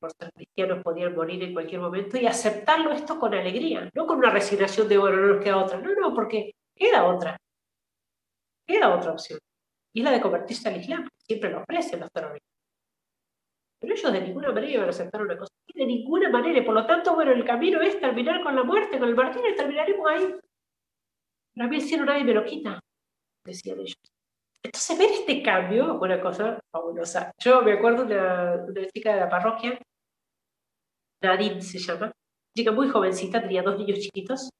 por 0.00 0.10
ser 0.12 0.32
cristianos 0.34 0.82
podían 0.82 1.14
morir 1.14 1.42
en 1.42 1.52
cualquier 1.52 1.80
momento, 1.80 2.18
y 2.18 2.26
aceptarlo 2.26 2.90
esto 2.90 3.18
con 3.18 3.34
alegría, 3.34 3.88
no 3.94 4.06
con 4.06 4.18
una 4.18 4.30
resignación 4.30 4.88
de, 4.88 4.98
bueno, 4.98 5.16
no 5.16 5.34
nos 5.34 5.44
queda 5.44 5.58
otra, 5.58 5.80
no, 5.80 5.94
no, 5.94 6.14
porque 6.14 6.52
queda 6.74 7.06
otra, 7.06 7.36
queda 8.66 8.96
otra 8.96 9.12
opción, 9.12 9.38
y 9.94 10.00
es 10.00 10.04
la 10.04 10.10
de 10.10 10.20
convertirse 10.20 10.68
al 10.68 10.80
Islam, 10.80 11.08
siempre 11.16 11.50
lo 11.50 11.60
ofrecen 11.60 12.00
los 12.00 12.10
terroristas. 12.10 12.48
Pero 13.80 13.94
ellos 13.94 14.12
de 14.12 14.20
ninguna 14.20 14.50
manera 14.50 14.72
iban 14.72 14.86
a 14.86 14.90
aceptar 14.90 15.22
una 15.22 15.38
cosa, 15.38 15.52
de 15.72 15.86
ninguna 15.86 16.28
manera, 16.30 16.58
y 16.58 16.62
por 16.62 16.74
lo 16.74 16.84
tanto, 16.84 17.14
bueno, 17.14 17.30
el 17.30 17.44
camino 17.44 17.80
es 17.80 18.00
terminar 18.00 18.42
con 18.42 18.56
la 18.56 18.64
muerte, 18.64 18.98
con 18.98 19.08
el 19.08 19.14
martirio, 19.14 19.50
y 19.50 19.56
terminaremos 19.56 20.08
ahí. 20.10 20.34
A 21.60 21.66
mí 21.66 21.76
el 21.76 21.82
cielo 21.82 22.04
nadie 22.04 22.24
me 22.24 22.34
lo 22.34 22.44
quita, 22.44 22.78
decían 23.44 23.80
ellos. 23.80 23.96
Entonces, 24.62 24.98
ver 24.98 25.10
este 25.10 25.42
cambio, 25.42 25.98
una 26.00 26.20
cosa 26.20 26.60
fabulosa. 26.70 27.32
Yo 27.38 27.62
me 27.62 27.72
acuerdo 27.72 28.04
de 28.04 28.16
una, 28.16 28.86
chica 28.94 29.14
de 29.14 29.20
la 29.20 29.28
parroquia, 29.28 29.78
Nadine 31.22 31.60
se 31.60 31.78
llama, 31.78 32.12
chica 32.56 32.70
muy 32.72 32.88
jovencita, 32.88 33.42
tenía 33.42 33.62
dos 33.62 33.78
niños 33.78 33.98
chiquitos, 33.98 34.50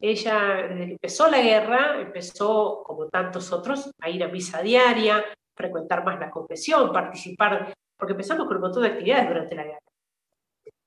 ella, 0.00 0.66
empezó 0.66 1.30
la 1.30 1.40
guerra, 1.40 2.00
empezó, 2.00 2.82
como 2.84 3.08
tantos 3.08 3.52
otros, 3.52 3.90
a 4.00 4.10
ir 4.10 4.22
a 4.22 4.28
misa 4.28 4.60
diaria, 4.62 5.24
frecuentar 5.56 6.04
más 6.04 6.20
la 6.20 6.30
confesión, 6.30 6.92
participar, 6.92 7.72
porque 7.96 8.12
empezamos 8.12 8.46
con 8.46 8.56
un 8.56 8.62
montón 8.62 8.82
de 8.82 8.90
actividades 8.90 9.28
durante 9.28 9.54
la 9.54 9.64
guerra. 9.64 9.85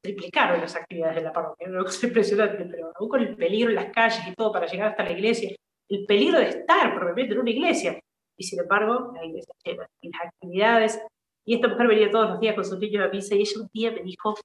Triplicaron 0.01 0.61
las 0.61 0.75
actividades 0.75 1.15
de 1.15 1.21
la 1.23 1.33
parroquia, 1.33 1.67
una 1.67 1.83
impresionante, 2.03 2.65
pero 2.65 2.91
aún 2.95 3.09
con 3.09 3.21
el 3.21 3.35
peligro 3.35 3.69
en 3.69 3.75
las 3.75 3.91
calles 3.91 4.21
y 4.27 4.33
todo 4.33 4.51
para 4.51 4.67
llegar 4.67 4.89
hasta 4.89 5.03
la 5.03 5.11
iglesia, 5.11 5.55
el 5.89 6.05
peligro 6.05 6.39
de 6.39 6.49
estar 6.49 6.93
probablemente 6.93 7.33
en 7.33 7.41
una 7.41 7.49
iglesia, 7.49 7.99
y 8.37 8.43
sin 8.43 8.59
embargo, 8.59 9.11
la 9.13 9.25
iglesia 9.25 9.53
llena, 9.63 9.87
y 10.01 10.09
las 10.11 10.21
actividades, 10.27 11.01
y 11.45 11.55
esta 11.55 11.67
mujer 11.67 11.87
venía 11.87 12.11
todos 12.11 12.29
los 12.29 12.39
días 12.39 12.55
con 12.55 12.63
su 12.63 12.77
niño 12.77 13.03
a 13.03 13.09
misa, 13.09 13.35
y 13.35 13.41
ella 13.41 13.61
un 13.61 13.69
día 13.73 13.91
me 13.91 14.03
dijo, 14.03 14.35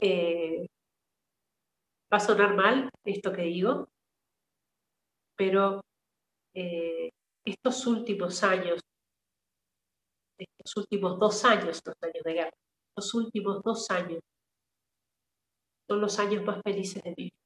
eh, 0.00 0.66
va 2.12 2.18
a 2.18 2.20
sonar 2.20 2.54
mal 2.54 2.88
esto 3.04 3.32
que 3.32 3.42
digo, 3.42 3.88
pero 5.36 5.82
eh, 6.54 7.10
estos 7.44 7.86
últimos 7.86 8.42
años, 8.42 8.80
estos 10.38 10.76
últimos 10.76 11.18
dos 11.18 11.44
años, 11.44 11.82
los 11.84 11.96
años 12.02 12.24
de 12.24 12.32
guerra, 12.32 12.56
los 12.96 13.14
últimos 13.14 13.62
dos 13.62 13.90
años 13.90 14.20
son 15.88 16.00
los 16.00 16.18
años 16.18 16.44
más 16.44 16.60
felices 16.64 17.02
de 17.02 17.10
mi 17.10 17.24
vida. 17.24 17.36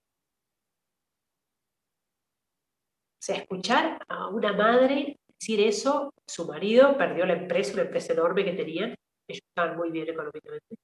O 3.18 3.22
sea, 3.22 3.36
escuchar 3.36 4.02
a 4.08 4.28
una 4.28 4.52
madre 4.52 5.16
decir 5.38 5.60
eso, 5.60 6.12
su 6.26 6.46
marido 6.46 6.96
perdió 6.96 7.26
la 7.26 7.34
empresa, 7.34 7.74
una 7.74 7.82
empresa 7.82 8.12
enorme 8.12 8.44
que 8.44 8.52
tenían, 8.52 8.94
ellos 9.28 9.42
estaban 9.48 9.76
muy 9.76 9.90
bien 9.90 10.08
económicamente, 10.08 10.76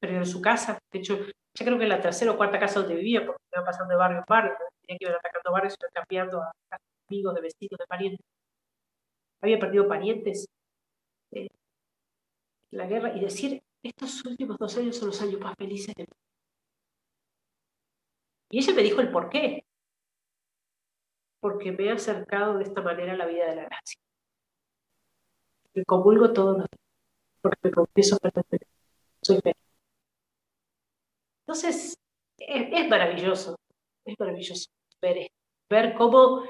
perdió 0.00 0.24
su 0.24 0.40
casa, 0.40 0.78
de 0.92 0.98
hecho, 0.98 1.18
ya 1.56 1.64
creo 1.64 1.78
que 1.78 1.86
la 1.86 2.00
tercera 2.00 2.32
o 2.32 2.36
cuarta 2.36 2.58
casa 2.58 2.80
donde 2.80 2.96
vivía, 2.96 3.24
porque 3.24 3.42
iban 3.52 3.64
pasando 3.64 3.92
de 3.92 3.98
barrio 3.98 4.18
en 4.18 4.24
barrio, 4.28 4.54
tenían 4.86 4.98
que 4.98 5.04
ir 5.06 5.10
atacando 5.10 5.52
barrios, 5.52 5.76
iban 5.80 5.90
cambiando 5.94 6.42
a 6.42 6.52
amigos, 7.08 7.34
de 7.34 7.40
vecinos, 7.40 7.78
de 7.78 7.86
parientes. 7.86 8.26
Había 9.42 9.58
perdido 9.58 9.86
parientes 9.86 10.46
en 11.32 11.48
la 12.72 12.86
guerra 12.86 13.16
y 13.16 13.20
decir, 13.20 13.62
estos 13.88 14.24
últimos 14.24 14.56
dos 14.58 14.76
años 14.76 14.96
son 14.96 15.08
los 15.08 15.20
años 15.20 15.40
más 15.40 15.54
felices 15.56 15.94
de 15.94 16.02
mi. 16.02 16.08
Y 18.50 18.58
ella 18.58 18.74
me 18.74 18.82
dijo 18.82 19.00
el 19.00 19.10
por 19.10 19.28
qué. 19.28 19.64
Porque 21.40 21.72
me 21.72 21.84
he 21.84 21.90
acercado 21.90 22.58
de 22.58 22.64
esta 22.64 22.80
manera 22.80 23.12
a 23.12 23.16
la 23.16 23.26
vida 23.26 23.46
de 23.46 23.56
la 23.56 23.64
gracia. 23.64 24.00
Me 25.74 25.84
comulgo 25.84 26.32
todos 26.32 26.58
los 26.58 26.66
días. 26.70 27.40
Porque 27.42 27.58
me 27.64 27.70
confieso 27.72 28.16
perfectamente. 28.18 28.66
Soy 29.22 29.40
feliz. 29.40 29.56
Entonces, 31.46 31.98
es, 32.38 32.88
maravilloso, 32.88 33.56
es 34.04 34.14
maravilloso 34.18 34.70
ver, 35.02 35.28
ver 35.68 35.94
cómo, 35.94 36.44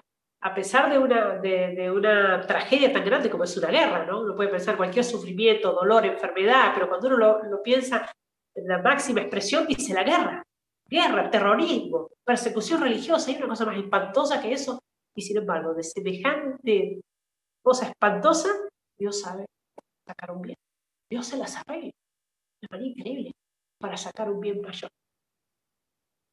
a 0.44 0.54
pesar 0.54 0.90
de 0.90 0.98
una, 0.98 1.38
de, 1.38 2.44
tragedia 2.46 2.92
tan 2.92 3.02
grande 3.02 3.30
como 3.30 3.44
es 3.44 3.57
una 3.57 3.70
guerra, 3.70 4.04
¿no? 4.04 4.20
Uno 4.20 4.37
puede 4.37 4.50
pensar 4.50 4.76
cualquier 4.76 5.02
sufrimiento, 5.02 5.72
dolor, 5.72 6.04
enfermedad, 6.04 6.72
pero 6.74 6.87
cuando 6.87 7.09
uno 7.09 7.16
lo, 7.16 7.62
piensa 7.62 8.12
en 8.54 8.68
la 8.68 8.83
máxima 8.83 9.22
expresión, 9.22 9.66
dice 9.66 9.94
la 9.94 10.04
guerra. 10.04 10.42
Guerra, 10.87 11.30
terrorismo, 11.30 12.11
persecución 12.22 12.83
religiosa, 12.83 13.30
hay 13.30 13.38
una 13.38 13.48
cosa 13.48 13.64
más 13.64 13.78
espantosa 13.78 14.42
que 14.42 14.52
eso. 14.52 14.78
Y 15.16 15.22
sin 15.22 15.38
embargo, 15.38 15.72
de 15.72 15.83
semejante 15.83 17.00
cosa 17.62 17.88
espantosa, 17.88 18.50
Dios 18.98 19.22
sabe 19.22 19.46
sacar 20.07 20.30
un 20.33 20.42
bien. 20.42 20.59
Dios 21.09 21.26
se 21.26 21.38
la 21.38 21.46
sabe. 21.46 21.90
Es 22.61 22.70
manera 22.70 22.90
increíble 22.90 23.33
para 23.80 23.96
sacar 23.96 24.30
un 24.30 24.40
bien 24.40 24.61
mayor. 24.61 24.90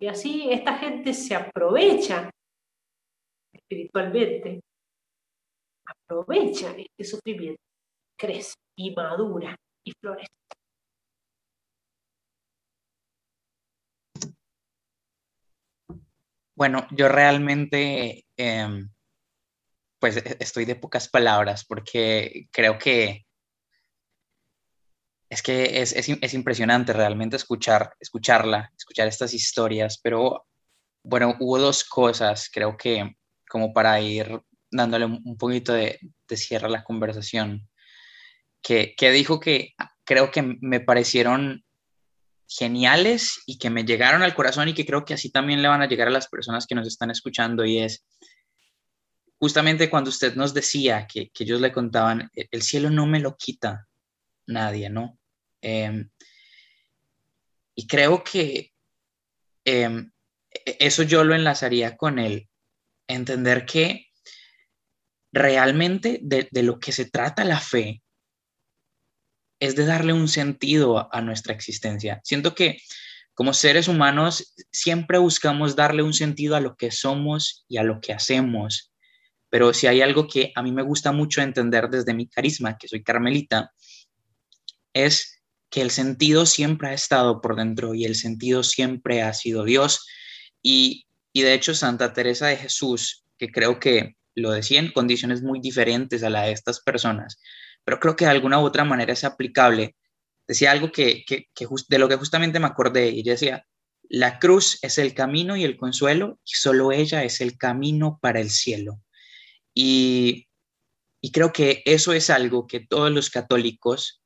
Y 0.01 0.07
así 0.07 0.49
esta 0.51 0.77
gente 0.79 1.13
se 1.13 1.33
aprovecha 1.33 2.29
espiritualmente, 3.71 4.61
aprovecha 5.85 6.75
este 6.77 7.03
sufrimiento, 7.03 7.61
crece 8.17 8.55
y 8.75 8.93
madura 8.93 9.55
y 9.83 9.93
florece. 9.99 10.27
Bueno, 16.55 16.85
yo 16.91 17.07
realmente, 17.07 18.25
em, 18.37 18.89
pues 19.99 20.17
e-, 20.17 20.37
estoy 20.39 20.65
de 20.65 20.75
pocas 20.75 21.07
palabras 21.09 21.65
porque 21.65 22.47
creo 22.51 22.77
que 22.77 23.25
es 25.29 25.41
que 25.41 25.81
es, 25.81 25.93
es, 25.93 26.33
impresionante 26.33 26.91
realmente 26.91 27.37
escuchar, 27.37 27.95
escucharla, 28.01 28.69
escuchar 28.77 29.07
estas 29.07 29.33
historias, 29.33 29.97
pero 29.97 30.45
bueno, 31.03 31.37
hubo 31.39 31.57
dos 31.57 31.85
cosas, 31.85 32.49
creo 32.51 32.75
que 32.75 33.15
como 33.51 33.73
para 33.73 33.99
ir 33.99 34.41
dándole 34.71 35.03
un 35.03 35.37
poquito 35.37 35.73
de, 35.73 35.99
de 36.25 36.37
cierre 36.37 36.67
a 36.67 36.69
la 36.69 36.85
conversación, 36.85 37.67
que, 38.63 38.95
que 38.95 39.11
dijo 39.11 39.41
que 39.41 39.73
creo 40.05 40.31
que 40.31 40.57
me 40.61 40.79
parecieron 40.79 41.65
geniales 42.47 43.43
y 43.45 43.57
que 43.57 43.69
me 43.69 43.83
llegaron 43.83 44.23
al 44.23 44.33
corazón 44.35 44.69
y 44.69 44.73
que 44.73 44.85
creo 44.85 45.03
que 45.03 45.15
así 45.15 45.31
también 45.31 45.61
le 45.61 45.67
van 45.67 45.81
a 45.81 45.87
llegar 45.87 46.07
a 46.07 46.11
las 46.11 46.29
personas 46.29 46.65
que 46.65 46.75
nos 46.75 46.87
están 46.87 47.11
escuchando 47.11 47.65
y 47.65 47.79
es 47.79 48.05
justamente 49.37 49.89
cuando 49.89 50.09
usted 50.11 50.35
nos 50.35 50.53
decía 50.53 51.07
que, 51.11 51.29
que 51.31 51.43
ellos 51.43 51.59
le 51.59 51.73
contaban, 51.73 52.29
e-, 52.35 52.47
el 52.51 52.61
cielo 52.61 52.89
no 52.89 53.05
me 53.05 53.19
lo 53.19 53.35
quita 53.35 53.87
nadie, 54.47 54.89
¿no? 54.89 55.17
Em, 55.61 56.09
y 57.75 57.87
creo 57.87 58.23
que 58.23 58.71
em, 59.65 60.11
e-, 60.51 60.77
eso 60.79 61.03
yo 61.03 61.23
lo 61.23 61.35
enlazaría 61.35 61.97
con 61.97 62.19
el 62.19 62.47
entender 63.15 63.65
que 63.65 64.07
realmente 65.31 66.19
de, 66.21 66.47
lo 66.61 66.79
que 66.79 66.91
se 66.91 67.05
trata 67.05 67.43
la 67.43 67.59
fe 67.59 68.01
es 69.59 69.75
de 69.75 69.85
darle 69.85 70.13
un 70.13 70.27
sentido 70.27 71.13
a, 71.13 71.21
nuestra 71.21 71.53
existencia. 71.53 72.19
Siento 72.23 72.55
que 72.55 72.79
como 73.33 73.53
seres 73.53 73.87
humanos 73.87 74.53
siempre 74.71 75.17
buscamos 75.17 75.75
darle 75.75 76.03
un 76.03 76.13
sentido 76.13 76.55
a 76.55 76.59
lo 76.59 76.75
que 76.75 76.91
somos 76.91 77.65
y 77.67 77.77
a 77.77 77.83
lo 77.83 78.01
que 78.01 78.13
hacemos. 78.13 78.91
Pero 79.49 79.73
si 79.73 79.87
hay 79.87 80.01
algo 80.01 80.27
que 80.27 80.51
a 80.55 80.63
mí 80.63 80.71
me 80.71 80.81
gusta 80.81 81.11
mucho 81.11 81.41
entender 81.41 81.89
desde 81.89 82.13
mi 82.13 82.27
carisma, 82.27 82.77
que 82.77 82.87
soy 82.87 83.03
carmelita, 83.03 83.71
es 84.93 85.41
que 85.69 85.81
el 85.81 85.91
sentido 85.91 86.45
siempre 86.45 86.89
ha 86.89 86.93
estado 86.93 87.41
por 87.41 87.55
dentro 87.55 87.93
y 87.93 88.05
el 88.05 88.15
sentido 88.15 88.63
siempre 88.63 89.21
ha 89.21 89.33
sido 89.33 89.63
Dios. 89.63 90.05
Y, 90.61 91.07
de 91.33 91.53
hecho 91.53 91.73
Santa 91.73 92.11
Teresa 92.11 92.47
de 92.47 92.57
Jesús, 92.57 93.23
que 93.37 93.49
creo 93.49 93.79
que 93.79 94.17
lo 94.35 94.51
decía 94.51 94.79
en 94.79 94.91
condiciones 94.91 95.41
muy 95.41 95.59
diferentes 95.61 96.23
a 96.23 96.29
la 96.29 96.43
de 96.43 96.51
estas 96.51 96.81
personas, 96.81 97.37
pero 97.83 97.99
creo 97.99 98.15
que 98.15 98.25
de 98.25 98.31
alguna 98.31 98.59
u 98.59 98.63
otra 98.63 98.83
manera 98.83 99.13
es 99.13 99.23
aplicable, 99.23 99.95
decía 100.47 100.71
algo 100.71 100.91
que, 100.91 101.23
de 101.87 101.97
lo 101.97 102.09
que 102.09 102.15
justamente 102.17 102.59
me 102.59 102.67
acordé, 102.67 103.09
y 103.09 103.23
decía, 103.23 103.65
la 104.03 104.39
cruz 104.39 104.77
es 104.81 104.97
el 104.97 105.13
camino 105.13 105.55
y 105.55 105.63
el 105.63 105.77
consuelo, 105.77 106.39
y 106.43 106.51
solo 106.55 106.91
ella 106.91 107.23
es 107.23 107.39
el 107.39 107.57
camino 107.57 108.19
para 108.21 108.41
el 108.41 108.49
cielo. 108.49 109.01
Y, 109.73 110.49
y 111.21 111.31
creo 111.31 111.53
que 111.53 111.81
eso 111.85 112.11
es 112.11 112.29
algo 112.29 112.67
que 112.67 112.81
todos 112.81 113.11
los 113.11 113.29
católicos 113.29 114.20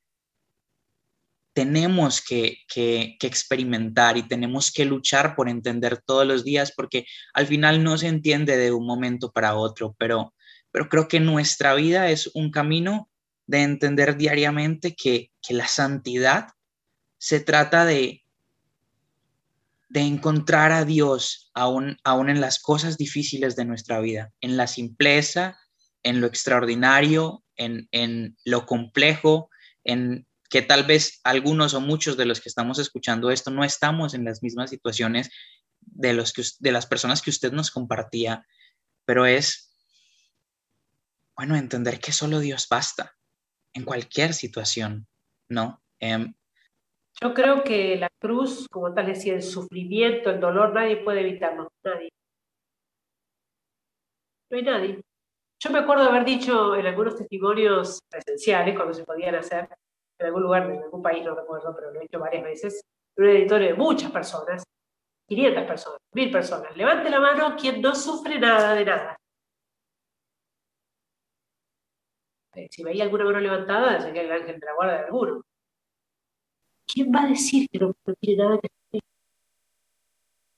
tenemos 1.56 2.22
que, 2.22 2.66
experimentar 3.22 4.18
y 4.18 4.28
tenemos 4.28 4.74
que 4.74 4.84
luchar 4.84 5.38
por 5.38 5.48
entender 5.48 6.02
todos 6.06 6.28
los 6.28 6.44
días, 6.44 6.74
porque 6.76 7.06
al 7.34 7.48
final 7.48 7.82
no 7.82 7.98
se 7.98 8.10
entiende 8.10 8.58
de 8.58 8.74
un 8.74 8.86
momento 8.86 9.32
para 9.32 9.56
otro, 9.56 9.96
pero, 9.98 10.36
pero 10.70 10.90
creo 10.90 11.08
que 11.08 11.22
nuestra 11.22 11.74
vida 11.74 12.10
es 12.10 12.30
un 12.34 12.52
camino 12.52 13.10
de 13.48 13.64
entender 13.64 14.18
diariamente 14.18 14.96
que, 14.96 15.32
la 15.48 15.68
santidad 15.68 16.48
se 17.20 17.40
trata 17.40 17.86
de, 17.86 18.26
de 19.90 20.02
encontrar 20.02 20.72
a 20.72 20.84
Dios 20.84 21.52
aún, 21.54 21.98
aún 22.04 22.30
en 22.30 22.42
las 22.42 22.60
cosas 22.60 22.98
difíciles 22.98 23.56
de 23.56 23.64
nuestra 23.64 24.02
vida, 24.02 24.34
en 24.42 24.58
la 24.58 24.68
simpleza, 24.68 25.58
en 26.04 26.20
lo 26.20 26.28
extraordinario, 26.28 27.44
en, 27.56 27.88
en 27.92 28.36
lo 28.44 28.66
complejo, 28.66 29.50
en, 29.84 30.26
que 30.50 30.62
tal 30.62 30.84
vez 30.84 31.20
algunos 31.24 31.74
o 31.74 31.82
muchos 31.82 32.18
de 32.18 32.26
los 32.26 32.42
que 32.42 32.50
estamos 32.50 32.80
escuchando 32.80 33.32
esto 33.32 33.52
no 33.52 33.64
estamos 33.64 34.14
en 34.14 34.26
las 34.26 34.44
mismas 34.44 34.70
situaciones 34.70 35.32
de, 35.80 36.14
los 36.14 36.34
que, 36.34 36.44
de 36.60 36.72
las 36.72 36.86
personas 36.86 37.22
que 37.22 37.30
usted 37.30 37.52
nos 37.52 37.72
compartía, 37.72 38.46
pero 39.06 39.26
es, 39.26 39.74
bueno, 41.36 41.56
entender 41.56 42.00
que 42.00 42.12
solo 42.12 42.40
Dios 42.40 42.68
basta 42.70 43.16
en 43.74 43.84
cualquier 43.84 44.34
situación, 44.34 45.08
¿no? 45.50 45.82
Em, 46.00 46.34
Yo 47.22 47.34
creo 47.34 47.64
que 47.64 47.98
la 47.98 48.10
cruz, 48.20 48.68
como 48.70 48.94
tal 48.94 49.08
decía, 49.08 49.34
el 49.34 49.44
sufrimiento, 49.44 50.30
el 50.30 50.40
dolor, 50.40 50.74
nadie 50.74 50.98
puede 50.98 51.22
evitarlo, 51.22 51.72
nadie. 51.84 52.10
No 54.50 54.58
hay 54.58 54.64
nadie. 54.64 55.02
Yo 55.60 55.72
me 55.72 55.80
acuerdo 55.80 56.04
haber 56.04 56.26
dicho 56.26 56.76
en 56.76 56.86
algunos 56.86 57.16
testimonios 57.16 58.00
presenciales, 58.10 58.76
cuando 58.76 58.94
se 58.94 59.04
podían 59.04 59.36
hacer, 59.36 59.68
en 60.20 60.26
algún 60.26 60.44
lugar, 60.44 60.70
en 60.72 60.84
algún 60.84 61.02
país, 61.02 61.24
no 61.24 61.36
recuerdo, 61.36 61.76
pero 61.76 61.92
lo 61.92 62.02
he 62.02 62.06
hecho 62.06 62.20
varias 62.20 62.44
veces, 62.44 62.82
un 63.18 63.26
editorio 63.30 63.68
de 63.70 63.74
muchas 63.76 64.12
personas, 64.12 64.64
500 65.28 65.64
personas, 65.66 66.00
1000 66.14 66.32
personas. 66.32 66.78
Levante 66.78 67.10
la 67.10 67.20
mano 67.20 67.56
quien 67.56 67.82
no 67.82 67.96
sufre 67.96 68.40
nada 68.40 68.76
de 68.76 68.86
nada. 68.86 69.18
Eh, 72.56 72.68
si 72.72 72.84
veía 72.84 73.04
alguna 73.04 73.26
mano 73.26 73.40
levantada, 73.40 74.00
sería 74.02 74.22
el 74.22 74.32
ángel 74.32 74.60
de 74.60 74.66
la 74.66 74.74
guarda 74.76 74.94
de 75.00 75.06
alguno. 75.06 75.42
¿Quién 76.88 77.12
va 77.14 77.24
a 77.24 77.28
decir 77.28 77.68
que 77.70 77.80
no, 77.80 77.94
tiene 78.20 78.44
nada 78.44 78.60
que 78.60 78.70
sufrir? 78.70 79.02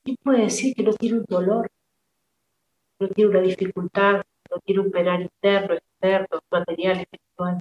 ¿Quién 0.04 0.18
puede 0.24 0.42
decir 0.44 0.76
que 0.76 0.84
no 0.84 0.94
tiene 0.94 1.20
un 1.20 1.26
dolor? 1.28 1.70
No 3.00 3.08
tiene 3.10 3.30
una 3.32 3.42
dificultad, 3.42 4.24
no 4.52 4.60
tiene 4.60 4.82
un 4.82 4.92
penal 4.92 5.22
interno, 5.22 5.76
externo, 5.76 6.40
material, 6.52 7.00
espiritual. 7.00 7.60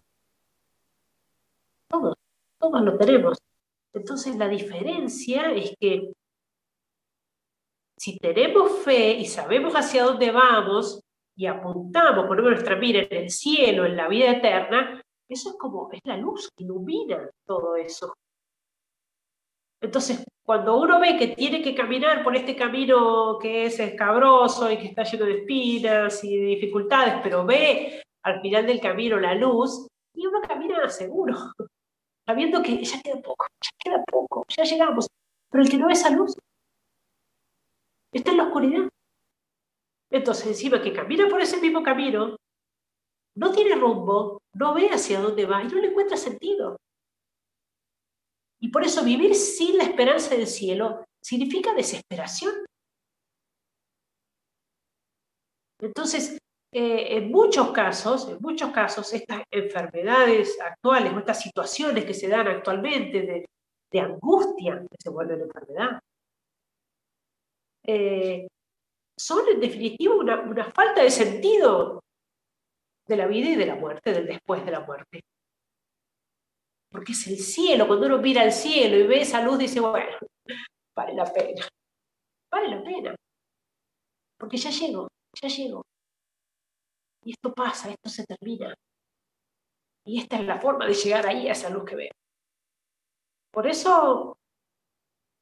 Todos, 1.88 2.14
todos 2.59 2.83
lo 2.83 2.96
tenemos. 2.99 3.38
Entonces 3.92 4.37
la 4.37 4.49
diferencia 4.49 5.53
es 5.53 5.75
que 5.81 6.12
si 7.99 8.18
tenemos 8.18 8.85
fe 8.85 9.12
y 9.12 9.25
sabemos 9.27 9.75
hacia 9.75 10.05
dónde 10.05 10.31
vamos 10.31 11.01
y 11.35 11.46
apuntamos, 11.46 12.27
ponemos 12.27 12.53
nuestra 12.53 12.77
mira 12.77 13.01
en 13.01 13.25
el 13.25 13.31
cielo, 13.31 13.87
en 13.87 13.96
la 13.96 14.09
vida 14.09 14.33
eterna, 14.33 15.03
eso 15.29 15.51
es 15.51 15.57
como, 15.57 15.90
es 15.92 16.01
la 16.05 16.16
luz 16.16 16.51
que 16.55 16.64
ilumina 16.64 17.31
todo 17.46 17.77
eso. 17.77 18.14
Entonces, 19.81 20.25
cuando 20.44 20.79
uno 20.81 21.01
ve 21.01 21.16
que 21.18 21.29
tiene 21.29 21.62
que 21.62 21.75
caminar 21.75 22.22
por 22.22 22.37
este 22.37 22.57
camino 22.57 23.38
que 23.38 23.66
es 23.66 23.79
escabroso 23.79 24.70
y 24.70 24.79
que 24.79 24.87
está 24.87 25.03
lleno 25.03 25.27
de 25.27 25.38
espinas 25.40 26.22
y 26.25 26.37
de 26.38 26.46
dificultades, 26.46 27.14
pero 27.22 27.44
ve 27.44 28.03
al 28.22 28.40
final 28.40 28.66
del 28.66 28.81
camino 28.81 29.18
la 29.18 29.35
luz, 29.35 29.87
y 30.14 30.27
uno 30.27 30.40
camina 30.40 30.88
seguro, 30.88 31.37
sabiendo 32.26 32.62
que 32.62 32.84
ya 32.84 33.00
queda 33.00 33.20
poco, 33.22 33.46
ya 33.62 33.70
queda 33.78 34.04
poco, 34.04 34.44
ya 34.48 34.64
llegamos. 34.64 35.08
Pero 35.50 35.62
el 35.62 35.70
que 35.70 35.78
no 35.78 35.86
ve 35.86 35.92
esa 35.92 36.10
luz 36.10 36.36
está 38.12 38.32
en 38.32 38.36
la 38.36 38.44
oscuridad. 38.44 38.88
Entonces, 40.10 40.46
encima 40.46 40.82
que 40.82 40.92
camina 40.92 41.28
por 41.28 41.40
ese 41.40 41.60
mismo 41.60 41.82
camino, 41.82 42.36
no 43.36 43.52
tiene 43.52 43.76
rumbo, 43.76 44.40
no 44.54 44.74
ve 44.74 44.88
hacia 44.88 45.20
dónde 45.20 45.46
va 45.46 45.62
y 45.62 45.68
no 45.68 45.80
le 45.80 45.88
encuentra 45.88 46.16
sentido. 46.16 46.76
Y 48.60 48.70
por 48.70 48.84
eso 48.84 49.04
vivir 49.04 49.34
sin 49.34 49.76
la 49.76 49.84
esperanza 49.84 50.34
del 50.34 50.46
cielo 50.46 51.04
significa 51.22 51.74
desesperación. 51.74 52.64
Entonces, 55.78 56.38
eh, 56.72 57.16
en 57.16 57.31
muchos 57.31 57.70
casos, 57.72 58.29
en 58.29 58.38
muchos 58.40 58.70
casos, 58.70 59.12
estas 59.12 59.42
enfermedades 59.50 60.59
actuales 60.61 61.12
o 61.12 61.18
estas 61.18 61.40
situaciones 61.40 62.05
que 62.05 62.14
se 62.14 62.29
dan 62.29 62.48
actualmente 62.48 63.22
de, 63.22 63.46
angustia 63.98 64.85
que 64.90 64.96
se 65.02 65.09
vuelven 65.09 65.40
enfermedad, 65.40 65.98
eh, 67.87 68.46
son 69.18 69.48
en 69.48 69.59
definitiva 69.59 70.14
una, 70.14 70.40
una 70.42 70.70
falta 70.70 71.02
de 71.02 71.11
sentido 71.11 72.02
de 73.07 73.16
la 73.16 73.26
vida 73.26 73.48
y 73.48 73.57
de 73.57 73.64
la 73.64 73.76
muerte, 73.76 74.12
del 74.12 74.26
después 74.26 74.64
de 74.66 74.70
la 74.70 74.81
muerte. 74.81 75.20
Porque 76.90 77.12
es 77.12 77.26
el 77.26 77.38
cielo, 77.38 77.87
cuando 77.87 78.07
uno 78.07 78.18
mira 78.18 78.42
al 78.42 78.52
cielo 78.52 78.96
y 78.96 79.07
ve 79.07 79.22
esa 79.22 79.42
luz, 79.42 79.59
dice, 79.59 79.81
bueno, 79.81 80.18
vale 80.94 81.14
la 81.14 81.24
pena, 81.33 81.66
vale 82.50 82.68
la 82.68 82.83
pena. 82.83 83.14
Porque 84.38 84.57
ya 84.57 84.70
llego, 84.70 85.09
ya 85.40 85.48
llego. 85.48 85.83
Y 87.26 87.32
esto 87.32 87.52
pasa, 87.52 87.90
esto 87.90 88.08
se 88.08 88.24
termina. 88.24 88.72
Y 90.06 90.20
esta 90.20 90.36
es 90.36 90.46
la 90.46 90.60
forma 90.60 90.86
de 90.86 90.94
llegar 90.94 91.26
ahí 91.26 91.48
a 91.48 91.52
esa 91.52 91.68
luz 91.70 91.84
que 91.84 91.96
veo. 91.96 92.12
Por 93.50 93.66
eso 93.66 94.38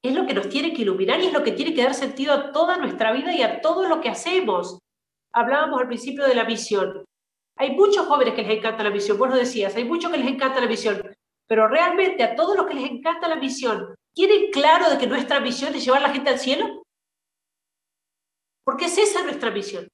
es 0.03 0.15
lo 0.15 0.25
que 0.25 0.33
nos 0.33 0.49
tiene 0.49 0.73
que 0.73 0.81
iluminar 0.81 1.21
y 1.21 1.27
es 1.27 1.33
lo 1.35 1.45
que 1.45 1.53
tiene 1.53 1.75
que 1.75 1.83
dar 1.83 1.93
sentido 1.93 2.33
a 2.33 2.53
toda 2.53 2.79
nuestra 2.79 3.13
vida 3.13 3.35
y 3.35 3.43
a 3.43 3.61
todo 3.61 3.87
lo 3.87 4.01
que 4.01 4.09
hacemos. 4.09 4.79
Hablábamos 5.35 5.79
al 5.79 5.89
principio 5.89 6.25
de 6.25 6.35
la 6.35 6.45
misión. 6.45 7.05
Hay 7.59 7.73
muchos 7.73 8.07
jóvenes 8.07 8.33
que 8.33 8.43
les 8.45 8.57
encanta 8.57 8.83
la 8.83 8.91
misión, 8.91 9.19
vos 9.19 9.29
lo 9.29 9.37
decías, 9.37 9.77
hay 9.77 9.85
muchos 9.85 10.11
que 10.11 10.17
les 10.17 10.27
encanta 10.29 10.63
la 10.63 10.67
misión, 10.67 11.15
pero 11.47 11.69
realmente 11.69 12.25
a 12.25 12.35
todos 12.35 12.57
los 12.57 12.67
que 12.67 12.75
les 12.75 12.91
encanta 12.91 13.29
la 13.29 13.37
misión, 13.37 13.95
¿tienen 14.15 14.51
claro 14.51 14.89
de 14.89 14.97
que 14.97 15.07
nuestra 15.07 15.39
misión 15.39 15.75
es 15.75 15.85
llevar 15.85 16.03
a 16.03 16.09
la 16.09 16.15
gente 16.15 16.31
al 16.31 16.39
cielo? 16.39 16.83
Porque 18.65 18.87
es 18.87 18.97
esa 18.97 19.23
nuestra 19.23 19.51
misión. 19.51 19.87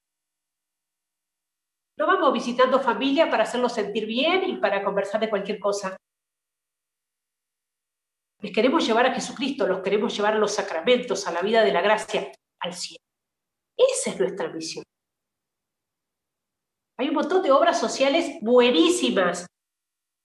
No 2.00 2.06
vamos 2.06 2.32
visitando 2.32 2.80
familia 2.80 3.28
para 3.28 3.42
hacerlos 3.42 3.74
sentir 3.74 4.06
bien 4.06 4.48
y 4.48 4.56
para 4.56 4.82
conversar 4.82 5.20
de 5.20 5.28
cualquier 5.28 5.60
cosa. 5.60 5.98
Les 8.40 8.54
queremos 8.54 8.86
llevar 8.86 9.04
a 9.04 9.12
Jesucristo, 9.12 9.66
los 9.66 9.82
queremos 9.82 10.16
llevar 10.16 10.32
a 10.32 10.38
los 10.38 10.54
sacramentos, 10.54 11.26
a 11.26 11.32
la 11.32 11.42
vida 11.42 11.62
de 11.62 11.74
la 11.74 11.82
gracia, 11.82 12.32
al 12.60 12.72
cielo. 12.72 13.04
Esa 13.76 14.12
es 14.12 14.18
nuestra 14.18 14.48
misión. 14.48 14.82
Hay 16.98 17.08
un 17.08 17.16
montón 17.16 17.42
de 17.42 17.50
obras 17.50 17.78
sociales 17.78 18.38
buenísimas. 18.40 19.46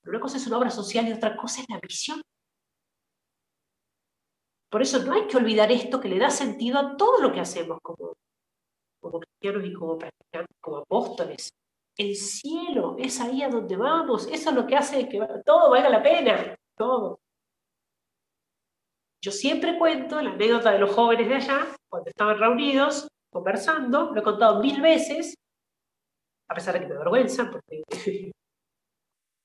Pero 0.02 0.16
una 0.16 0.22
cosa 0.22 0.38
es 0.38 0.48
una 0.48 0.60
obra 0.60 0.70
social 0.70 1.06
y 1.10 1.12
otra 1.12 1.36
cosa 1.36 1.60
es 1.60 1.68
la 1.68 1.82
misión. 1.84 2.22
Por 4.72 4.82
eso 4.82 5.04
no 5.04 5.12
hay 5.12 5.28
que 5.28 5.36
olvidar 5.36 5.70
esto 5.74 6.00
que 6.00 6.08
le 6.08 6.20
da 6.20 6.30
sentido 6.30 6.80
a 6.80 6.96
todo 6.96 7.22
lo 7.22 7.34
que 7.34 7.42
hacemos 7.42 7.80
como, 7.82 8.14
como 9.02 9.20
cristianos 9.20 9.66
y 9.66 9.74
como 9.74 9.98
practicantes, 9.98 10.56
como 10.62 10.78
apóstoles. 10.78 11.52
El 11.98 12.16
cielo 12.16 12.96
es 13.00 13.22
ahí 13.22 13.42
a 13.42 13.50
donde 13.50 13.78
vamos, 13.78 14.28
eso 14.28 14.50
es 14.50 14.56
lo 14.56 14.68
que 14.68 14.76
hace 14.76 15.08
que 15.08 15.20
todo 15.46 15.72
valga 15.72 15.90
la 15.90 16.04
pena, 16.04 16.56
todo. 16.78 17.20
Yo 19.24 19.32
siempre 19.32 19.78
cuento 19.80 20.22
la 20.22 20.32
anécdota 20.32 20.72
de 20.72 20.80
los 20.80 20.94
jóvenes 20.94 21.28
de 21.28 21.36
allá, 21.36 21.68
cuando 21.90 22.10
estaban 22.10 22.38
reunidos, 22.38 23.08
conversando, 23.32 24.12
lo 24.12 24.20
he 24.20 24.24
contado 24.24 24.62
mil 24.62 24.82
veces, 24.82 25.36
a 26.50 26.54
pesar 26.54 26.76
de 26.76 26.82
que 26.82 26.88
me 26.88 26.96
avergüenza, 26.96 27.50
porque 27.50 27.84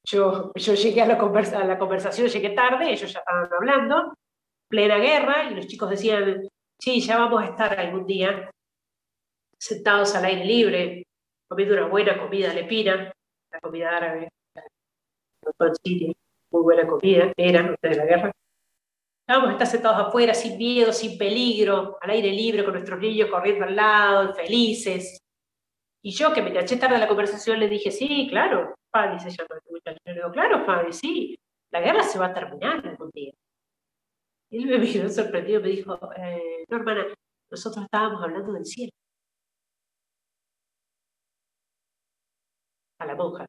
yo, 0.04 0.52
llegué 0.54 1.02
a 1.02 1.06
la, 1.06 1.14
a 1.14 1.64
la 1.64 1.78
conversación, 1.78 2.28
llegué 2.28 2.50
tarde, 2.50 2.92
ellos 2.92 3.12
ya 3.12 3.20
estaban 3.20 3.52
hablando, 3.52 4.14
plena 4.68 4.98
guerra, 4.98 5.50
y 5.50 5.54
los 5.54 5.66
chicos 5.66 5.88
decían, 5.88 6.48
sí, 6.80 7.00
ya 7.00 7.18
vamos 7.18 7.42
a 7.42 7.46
estar 7.46 7.78
algún 7.78 8.06
día 8.06 8.50
sentados 9.58 10.14
al 10.14 10.24
aire 10.24 10.44
libre, 10.44 11.06
comiendo 11.50 11.74
una 11.74 11.88
buena 11.88 12.16
comida 12.16 12.54
lepina, 12.54 13.12
la 13.50 13.60
comida 13.60 13.96
árabe, 13.96 14.28
muy 16.50 16.62
buena 16.62 16.86
comida, 16.86 17.32
era 17.36 17.60
antes 17.60 17.90
de 17.90 17.96
la 17.96 18.04
guerra. 18.04 18.32
A 19.26 19.50
estar 19.50 19.66
sentados 19.66 20.06
afuera 20.08 20.32
sin 20.32 20.56
miedo, 20.56 20.92
sin 20.92 21.18
peligro, 21.18 21.98
al 22.00 22.10
aire 22.10 22.30
libre, 22.30 22.64
con 22.64 22.74
nuestros 22.74 23.00
niños 23.00 23.28
corriendo 23.30 23.64
al 23.64 23.74
lado, 23.74 24.34
felices. 24.34 25.18
Y 26.02 26.12
yo, 26.12 26.32
que 26.32 26.42
me 26.42 26.52
caché 26.52 26.76
tarde 26.76 26.94
en 26.94 27.00
la 27.00 27.08
conversación, 27.08 27.58
le 27.58 27.68
dije, 27.68 27.90
sí, 27.90 28.28
claro, 28.30 28.74
Fabi 28.92 29.18
se 29.18 29.30
llama 29.30 29.60
muchacho. 29.68 29.98
le 30.04 30.14
digo, 30.14 30.30
claro, 30.30 30.64
Fabi, 30.64 30.92
sí, 30.92 31.36
la 31.72 31.80
guerra 31.80 32.04
se 32.04 32.18
va 32.18 32.26
a 32.26 32.34
terminar 32.34 32.86
algún 32.86 33.10
día. 33.10 33.32
Y 34.50 34.58
él 34.58 34.66
me 34.66 34.78
miró 34.78 35.08
sorprendido, 35.08 35.60
me 35.60 35.68
dijo, 35.68 35.98
eh, 36.16 36.64
no, 36.68 36.76
hermana, 36.76 37.06
nosotros 37.50 37.84
estábamos 37.84 38.22
hablando 38.22 38.52
del 38.52 38.66
cielo. 38.66 38.92
A 43.00 43.06
la 43.06 43.16
monja. 43.16 43.46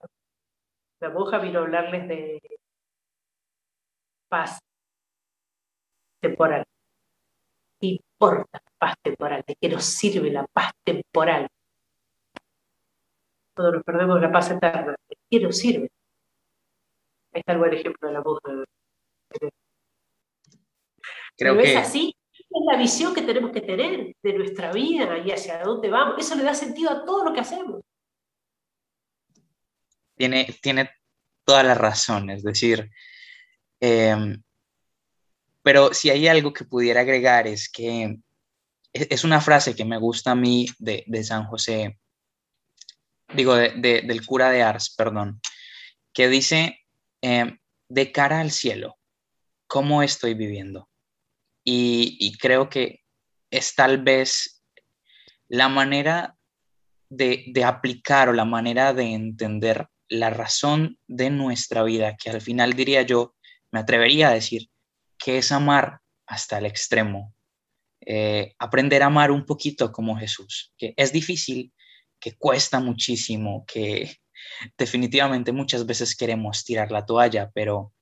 La 1.00 1.10
monja 1.10 1.38
vino 1.40 1.60
a 1.60 1.64
hablarles 1.64 2.08
de 2.08 2.42
paz 4.28 4.60
temporal. 6.20 6.64
¿Qué 7.80 7.88
importa 7.88 8.62
la 8.64 8.72
paz 8.78 8.96
temporal? 9.02 9.44
¿De 9.46 9.56
qué 9.60 9.70
nos 9.70 9.84
sirve 9.84 10.32
la 10.32 10.46
paz 10.48 10.72
temporal? 10.84 11.48
Todos 13.54 13.74
nos 13.74 13.84
perdemos 13.84 14.22
la 14.22 14.32
paz 14.32 14.52
eterna. 14.52 14.96
¿De 15.10 15.18
qué 15.30 15.40
nos 15.42 15.58
sirve? 15.58 15.92
Ahí 17.34 17.40
está 17.40 17.54
el 17.54 17.60
buen 17.60 17.74
ejemplo 17.74 18.08
de 18.08 18.14
la 18.14 18.22
monja. 18.22 18.42
Creo 18.48 19.52
Pero 21.38 21.58
que... 21.58 21.72
es 21.72 21.78
así, 21.78 22.16
es 22.32 22.66
la 22.72 22.78
visión 22.78 23.14
que 23.14 23.22
tenemos 23.24 23.52
que 23.52 23.62
tener 23.62 24.16
de 24.22 24.34
nuestra 24.34 24.72
vida 24.72 25.18
y 25.18 25.32
hacia 25.32 25.62
dónde 25.64 25.90
vamos. 25.90 26.16
Eso 26.20 26.36
le 26.36 26.44
da 26.44 26.54
sentido 26.54 26.92
a 26.92 27.04
todo 27.04 27.26
lo 27.26 27.34
que 27.34 27.42
hacemos 27.42 27.82
tiene, 30.62 30.92
toda 31.46 31.64
la 31.64 31.74
razón, 31.74 32.30
es 32.30 32.44
decir, 32.44 32.92
em, 33.80 34.42
pero 35.64 35.94
si 35.94 36.10
hay 36.10 36.28
algo 36.28 36.54
que 36.54 36.66
pudiera 36.66 37.02
agregar 37.02 37.48
es 37.48 37.70
que 37.70 38.18
es, 38.94 39.24
una 39.24 39.42
frase 39.42 39.76
que 39.76 39.86
me 39.86 39.98
gusta 39.98 40.32
a 40.32 40.36
mí 40.36 40.68
de, 40.78 41.24
San 41.24 41.46
José, 41.46 41.98
digo, 43.34 43.56
del 43.56 44.26
cura 44.26 44.52
de 44.52 44.62
Ars, 44.62 44.94
perdón, 44.96 45.42
que 46.14 46.28
dice, 46.28 46.80
em, 47.22 47.58
de 47.90 48.12
cara 48.12 48.42
al 48.42 48.52
cielo, 48.52 48.98
¿cómo 49.68 50.04
estoy 50.04 50.34
viviendo? 50.34 50.90
Y, 51.64 52.18
y 52.20 52.38
creo 52.38 52.70
que 52.70 53.02
es 53.50 53.76
tal 53.76 54.04
vez 54.04 54.64
la 55.48 55.70
manera 55.70 56.38
de, 57.10 57.46
de, 57.48 57.64
aplicar 57.64 58.30
o 58.30 58.34
la 58.34 58.46
manera 58.46 58.94
de 58.94 59.14
entender 59.14 59.91
la 60.12 60.30
razón 60.30 61.00
de 61.08 61.30
nuestra 61.30 61.84
vida, 61.84 62.18
que 62.18 62.30
al 62.30 62.42
final 62.42 62.74
diría 62.74 63.02
yo, 63.02 63.34
me 63.72 63.80
atrevería 63.80 64.28
a 64.28 64.34
decir, 64.34 64.70
que 65.18 65.38
es 65.38 65.54
amar 65.54 66.02
hasta 66.26 66.58
el 66.58 66.66
extremo, 66.66 67.34
eh, 68.02 68.54
aprender 68.60 69.04
a 69.04 69.06
amar 69.06 69.32
un 69.32 69.46
poquito 69.46 69.90
como 69.94 70.18
Jesús, 70.18 70.74
que 70.78 70.94
es 70.98 71.14
difícil, 71.14 71.72
que 72.20 72.36
cuesta 72.36 72.82
muchísimo, 72.82 73.64
que 73.66 74.18
definitivamente 74.78 75.54
muchas 75.54 75.86
veces 75.86 76.14
queremos 76.14 76.66
tirar 76.66 76.92
la 76.92 77.06
toalla, 77.06 77.50
pero, 77.54 77.94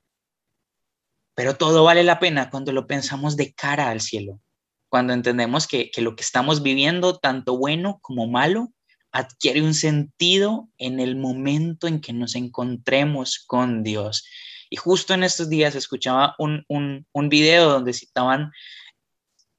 pero 1.36 1.58
todo 1.58 1.84
vale 1.84 2.04
la 2.04 2.18
pena 2.18 2.50
cuando 2.50 2.72
lo 2.72 2.88
pensamos 2.88 3.38
de 3.38 3.54
cara 3.54 3.92
al 3.92 4.02
cielo, 4.02 4.42
cuando 4.90 5.14
entendemos 5.14 5.68
que, 5.68 5.92
que 5.92 6.02
lo 6.02 6.16
que 6.16 6.24
estamos 6.24 6.64
viviendo, 6.64 7.20
tanto 7.20 7.56
bueno 7.56 8.00
como 8.02 8.28
malo, 8.28 8.74
adquiere 9.12 9.62
un 9.62 9.74
sentido 9.74 10.70
en 10.78 11.00
el 11.00 11.16
momento 11.16 11.88
en 11.88 12.02
que 12.02 12.14
nos 12.14 12.36
encontremos 12.36 13.44
con 13.46 13.84
Dios. 13.84 14.26
Y 14.70 14.76
justo 14.76 15.14
en 15.14 15.24
estos 15.24 15.50
días 15.50 15.76
escuchaba 15.76 16.36
un, 16.38 16.64
un, 16.68 17.08
un 17.12 17.30
video 17.30 17.70
donde 17.70 17.94
citaban, 17.94 18.52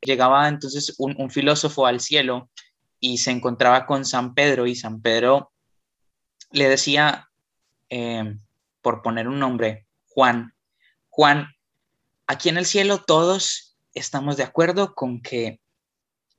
llegaba 0.00 0.48
entonces 0.48 0.94
un, 0.98 1.16
un, 1.18 1.30
filósofo 1.30 1.86
al 1.86 2.00
cielo 2.00 2.48
y 3.00 3.18
se 3.18 3.32
encontraba 3.32 3.86
con 3.86 4.04
San 4.04 4.34
Pedro 4.34 4.66
y 4.66 4.76
San 4.76 5.02
Pedro 5.02 5.52
le 6.52 6.68
decía, 6.68 7.28
eh, 7.88 8.36
por 8.82 9.02
poner 9.02 9.28
un 9.28 9.38
nombre, 9.38 9.86
Juan, 10.06 10.54
Juan, 11.08 11.48
aquí 12.26 12.48
en 12.48 12.58
el 12.58 12.66
cielo 12.66 12.98
todos 12.98 13.76
estamos 13.94 14.36
de 14.36 14.44
acuerdo 14.44 14.94
con 14.94 15.20
que 15.20 15.60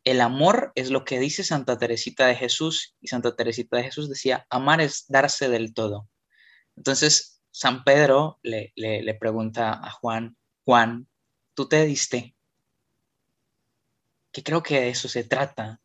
el 0.03 0.21
amor 0.21 0.71
es 0.75 0.89
lo 0.89 1.05
que 1.05 1.19
dice 1.19 1.43
Santa 1.43 1.77
Teresita 1.77 2.25
de 2.25 2.35
Jesús 2.35 2.95
y 2.99 3.07
Santa 3.07 3.35
Teresita 3.35 3.77
de 3.77 3.83
Jesús 3.83 4.09
decía, 4.09 4.47
amar 4.49 4.81
es 4.81 5.05
darse 5.07 5.49
del 5.49 5.73
todo. 5.73 6.09
Entonces, 6.75 7.41
San 7.51 7.83
Pedro 7.83 8.39
le, 8.41 8.73
pregunta 9.19 9.73
a 9.73 9.91
Juan, 9.91 10.37
Juan, 10.65 11.07
¿tú 11.53 11.67
te 11.67 11.85
diste? 11.85 12.35
Que 14.31 14.43
creo 14.43 14.63
que 14.63 14.79
de 14.81 14.89
eso 14.89 15.07
se 15.07 15.23
trata, 15.23 15.81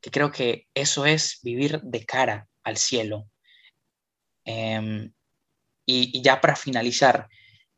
que 0.00 0.10
creo 0.10 0.30
que 0.30 0.68
eso 0.74 1.06
es 1.06 1.40
vivir 1.42 1.80
de 1.82 2.04
cara 2.04 2.48
al 2.62 2.76
cielo. 2.76 3.28
Em, 4.44 5.12
y 5.86 6.22
ya 6.22 6.40
para 6.40 6.54
finalizar, 6.54 7.28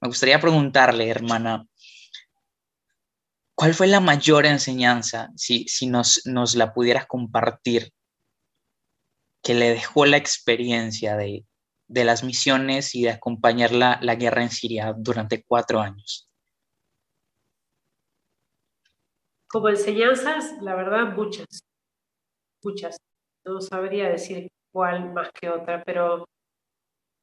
me 0.01 0.09
gustaría 0.09 0.41
preguntarle, 0.41 1.09
hermana, 1.09 1.67
¿Cuál 3.63 3.75
fue 3.75 3.87
la 3.87 4.01
mayor 4.01 4.45
enseñanza, 4.45 5.31
si, 5.37 5.69
si 5.69 5.87
nos, 5.87 6.27
nos 6.27 6.57
la 6.57 6.75
pudieras 6.75 7.07
compartir, 7.07 7.93
que 9.41 9.55
le 9.55 9.71
dejó 9.71 10.05
la 10.05 10.17
experiencia 10.17 11.17
de, 11.17 11.47
de 11.87 12.05
las 12.05 12.25
misiones 12.25 12.93
y 12.97 13.05
de 13.05 13.11
acompañar 13.11 13.71
la, 13.71 14.01
la, 14.03 14.17
guerra 14.17 14.43
en 14.43 14.51
Siria 14.51 14.93
durante 14.99 15.45
cuatro 15.45 15.79
años? 15.79 16.29
Como 19.49 19.69
enseñanzas, 19.69 20.61
la 20.61 20.75
verdad, 20.75 21.15
muchas, 21.15 21.47
muchas. 22.65 22.97
No 23.45 23.61
sabría 23.61 24.09
decir 24.09 24.49
cuál 24.73 25.13
más 25.13 25.31
que 25.41 25.49
otra, 25.49 25.85
pero 25.85 26.25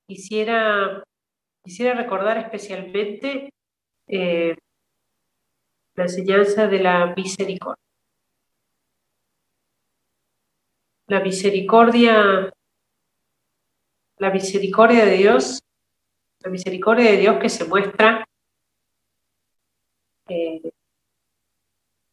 quisiera, 0.07 1.03
quisiera 1.65 1.95
recordar 1.95 2.37
especialmente 2.37 3.49
eh, 4.07 4.55
la 5.99 6.05
enseñanza 6.05 6.65
de 6.67 6.79
la 6.79 7.13
misericordia. 7.13 7.83
La 11.07 11.19
misericordia, 11.19 12.53
la 14.17 14.29
misericordia 14.29 15.03
de 15.03 15.17
Dios, 15.17 15.61
la 16.39 16.51
misericordia 16.51 17.11
de 17.11 17.17
Dios 17.17 17.39
que 17.41 17.49
se 17.49 17.65
muestra 17.65 18.25
eh, 20.29 20.71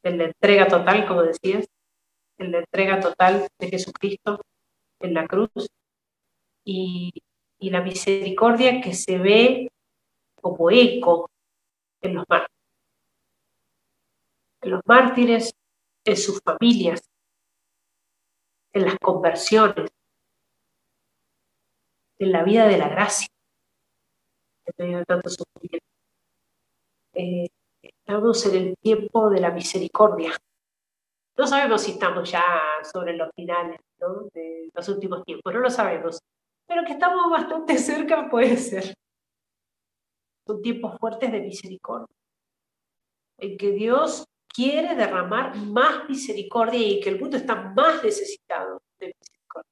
en 0.03 0.19
la 0.19 0.25
entrega 0.25 0.67
total, 0.67 1.07
como 1.07 1.23
decías, 1.23 1.69
en 2.39 2.51
la 2.51 2.59
entrega 2.59 2.99
total 2.99 3.47
de 3.57 3.69
Jesucristo 3.69 4.41
en 4.99 5.15
la 5.15 5.29
cruz 5.29 5.69
y, 6.65 7.13
y 7.61 7.71
la 7.71 7.83
misericordia 7.83 8.81
que 8.81 8.95
se 8.95 9.17
ve 9.19 9.71
como 10.41 10.73
eco 10.73 11.31
en 12.01 12.15
los 12.17 12.25
mártires 12.29 12.56
los 14.71 14.81
mártires, 14.85 15.55
en 16.05 16.17
sus 16.17 16.41
familias, 16.41 17.03
en 18.73 18.85
las 18.85 18.99
conversiones, 18.99 19.91
en 22.19 22.33
la 22.33 22.45
vida 22.45 22.67
de 22.67 22.79
la 22.79 22.89
gracia. 22.89 23.29
Eh, 27.15 27.49
estamos 27.83 28.47
en 28.47 28.55
el 28.55 28.77
tiempo 28.79 29.31
de 29.31 29.41
la 29.41 29.51
misericordia. 29.51 30.33
No 31.37 31.47
sabemos 31.47 31.83
si 31.83 31.93
estamos 31.93 32.31
ya 32.31 32.45
sobre 32.93 33.17
los 33.17 33.31
finales 33.35 33.81
de 34.33 34.71
los 34.73 34.89
últimos 34.89 35.25
tiempos, 35.25 35.53
no 35.53 35.61
lo 35.61 35.71
sabemos, 35.71 36.21
pero 36.67 36.85
que 36.85 36.93
estamos 36.93 37.31
bastante 37.31 37.79
cerca 37.79 38.29
puede 38.31 38.57
ser. 38.57 38.95
Son 40.47 40.63
tiempos 40.63 40.99
fuertes 40.99 41.33
de 41.33 41.41
misericordia, 41.41 42.15
en 43.39 43.57
que 43.57 43.73
Dios 43.73 44.27
quiere 44.57 44.95
derramar 44.95 45.55
más 45.55 46.09
misericordia 46.09 46.81
y 46.81 46.99
que 46.99 47.11
el 47.11 47.21
mundo 47.21 47.37
está 47.37 47.55
más 47.57 48.03
necesitado 48.03 48.81
de 48.99 49.09
misericordia. 49.09 49.71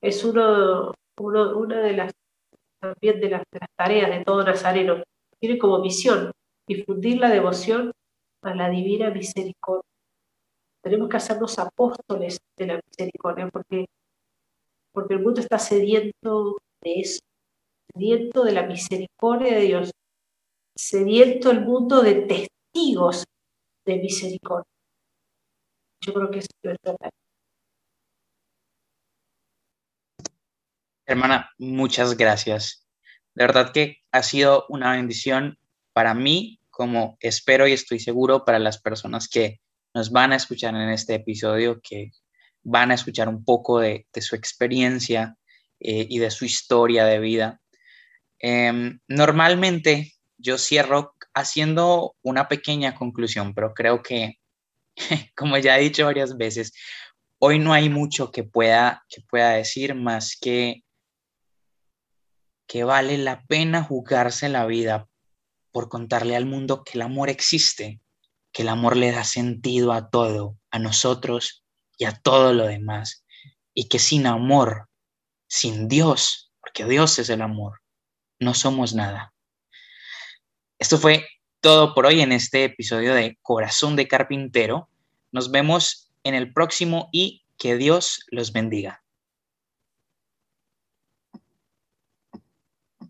Es 0.00 0.24
uno, 0.24 0.94
una 1.18 1.80
de 1.80 1.92
las, 1.92 2.12
también 2.80 3.20
de 3.20 3.28
las 3.28 3.42
tareas 3.76 4.10
de 4.10 4.24
todo 4.24 4.42
nazareno. 4.42 5.02
Tiene 5.38 5.58
como 5.58 5.78
misión 5.80 6.32
difundir 6.66 7.20
la 7.20 7.28
devoción 7.28 7.92
a 8.42 8.54
la 8.54 8.70
divina 8.70 9.10
misericordia. 9.10 9.84
Tenemos 10.82 11.10
que 11.10 11.18
hacernos 11.18 11.58
apóstoles 11.58 12.38
de 12.56 12.66
la 12.66 12.80
misericordia 12.88 13.46
porque, 13.52 13.84
porque 14.94 15.14
el 15.14 15.20
mundo 15.20 15.42
está 15.42 15.58
sediento 15.58 16.56
de 16.82 17.00
eso, 17.00 17.20
sediento 17.92 18.42
de 18.42 18.52
la 18.52 18.62
misericordia 18.62 19.54
de 19.56 19.60
Dios, 19.60 19.90
sediento 20.74 21.50
el 21.50 21.60
mundo 21.60 22.00
de 22.00 22.14
testigos 22.22 23.26
de 23.84 23.96
misericordia. 23.96 24.70
Yo 26.02 26.14
creo 26.14 26.30
que 26.30 26.38
es 26.38 26.46
verdad. 26.62 26.96
Hermana, 31.06 31.50
muchas 31.58 32.16
gracias. 32.16 32.86
De 33.34 33.44
verdad 33.44 33.72
que 33.72 33.98
ha 34.12 34.22
sido 34.22 34.66
una 34.68 34.92
bendición 34.92 35.58
para 35.92 36.14
mí, 36.14 36.60
como 36.70 37.16
espero 37.20 37.66
y 37.66 37.72
estoy 37.72 37.98
seguro 37.98 38.44
para 38.44 38.58
las 38.58 38.80
personas 38.80 39.28
que 39.28 39.60
nos 39.92 40.10
van 40.10 40.32
a 40.32 40.36
escuchar 40.36 40.74
en 40.74 40.88
este 40.88 41.16
episodio, 41.16 41.80
que 41.82 42.12
van 42.62 42.90
a 42.90 42.94
escuchar 42.94 43.28
un 43.28 43.44
poco 43.44 43.80
de, 43.80 44.06
su 44.20 44.36
experiencia 44.36 45.36
eh, 45.80 46.06
y 46.08 46.18
de 46.18 46.30
su 46.30 46.44
historia 46.44 47.04
de 47.04 47.18
vida. 47.18 47.60
Eh, 48.38 48.98
normalmente 49.08 50.12
yo 50.38 50.58
cierro 50.58 51.14
haciendo 51.34 52.16
una 52.22 52.48
pequeña 52.48 52.94
conclusión, 52.94 53.54
pero 53.54 53.74
creo 53.74 54.02
que, 54.02 54.38
como 55.36 55.58
ya 55.58 55.78
he 55.78 55.82
dicho 55.82 56.06
varias 56.06 56.36
veces, 56.36 56.72
hoy 57.38 57.58
no 57.58 57.72
hay 57.72 57.88
mucho 57.88 58.30
que 58.30 58.44
pueda, 58.44 59.04
que 59.08 59.22
pueda 59.22 59.50
decir 59.50 59.94
más 59.94 60.36
que 60.40 60.82
que 62.70 62.84
vale 62.84 63.18
la 63.18 63.42
pena 63.46 63.82
jugarse 63.82 64.48
la 64.48 64.64
vida 64.64 65.08
por 65.72 65.88
contarle 65.88 66.36
al 66.36 66.46
mundo 66.46 66.84
que 66.84 66.92
el 66.94 67.02
amor 67.02 67.28
existe, 67.28 68.00
que 68.52 68.62
el 68.62 68.68
amor 68.68 68.96
le 68.96 69.10
da 69.10 69.24
sentido 69.24 69.92
a 69.92 70.08
todo, 70.08 70.56
a 70.70 70.78
nosotros 70.78 71.64
y 71.98 72.04
a 72.04 72.12
todo 72.12 72.52
lo 72.52 72.66
demás, 72.66 73.24
y 73.74 73.88
que 73.88 73.98
sin 73.98 74.24
amor, 74.24 74.88
sin 75.48 75.88
Dios, 75.88 76.52
porque 76.60 76.84
Dios 76.84 77.18
es 77.18 77.28
el 77.28 77.42
amor, 77.42 77.80
no 78.38 78.54
somos 78.54 78.94
nada. 78.94 79.34
Esto 80.80 80.96
fue 80.96 81.26
todo 81.60 81.94
por 81.94 82.06
hoy 82.06 82.22
en 82.22 82.32
este 82.32 82.64
episodio 82.64 83.14
de 83.14 83.36
Corazón 83.42 83.96
de 83.96 84.08
Carpintero. 84.08 84.88
Nos 85.30 85.50
vemos 85.50 86.10
en 86.24 86.34
el 86.34 86.54
próximo 86.54 87.10
y 87.12 87.42
que 87.58 87.76
Dios 87.76 88.24
los 88.30 88.54
bendiga. 88.54 89.02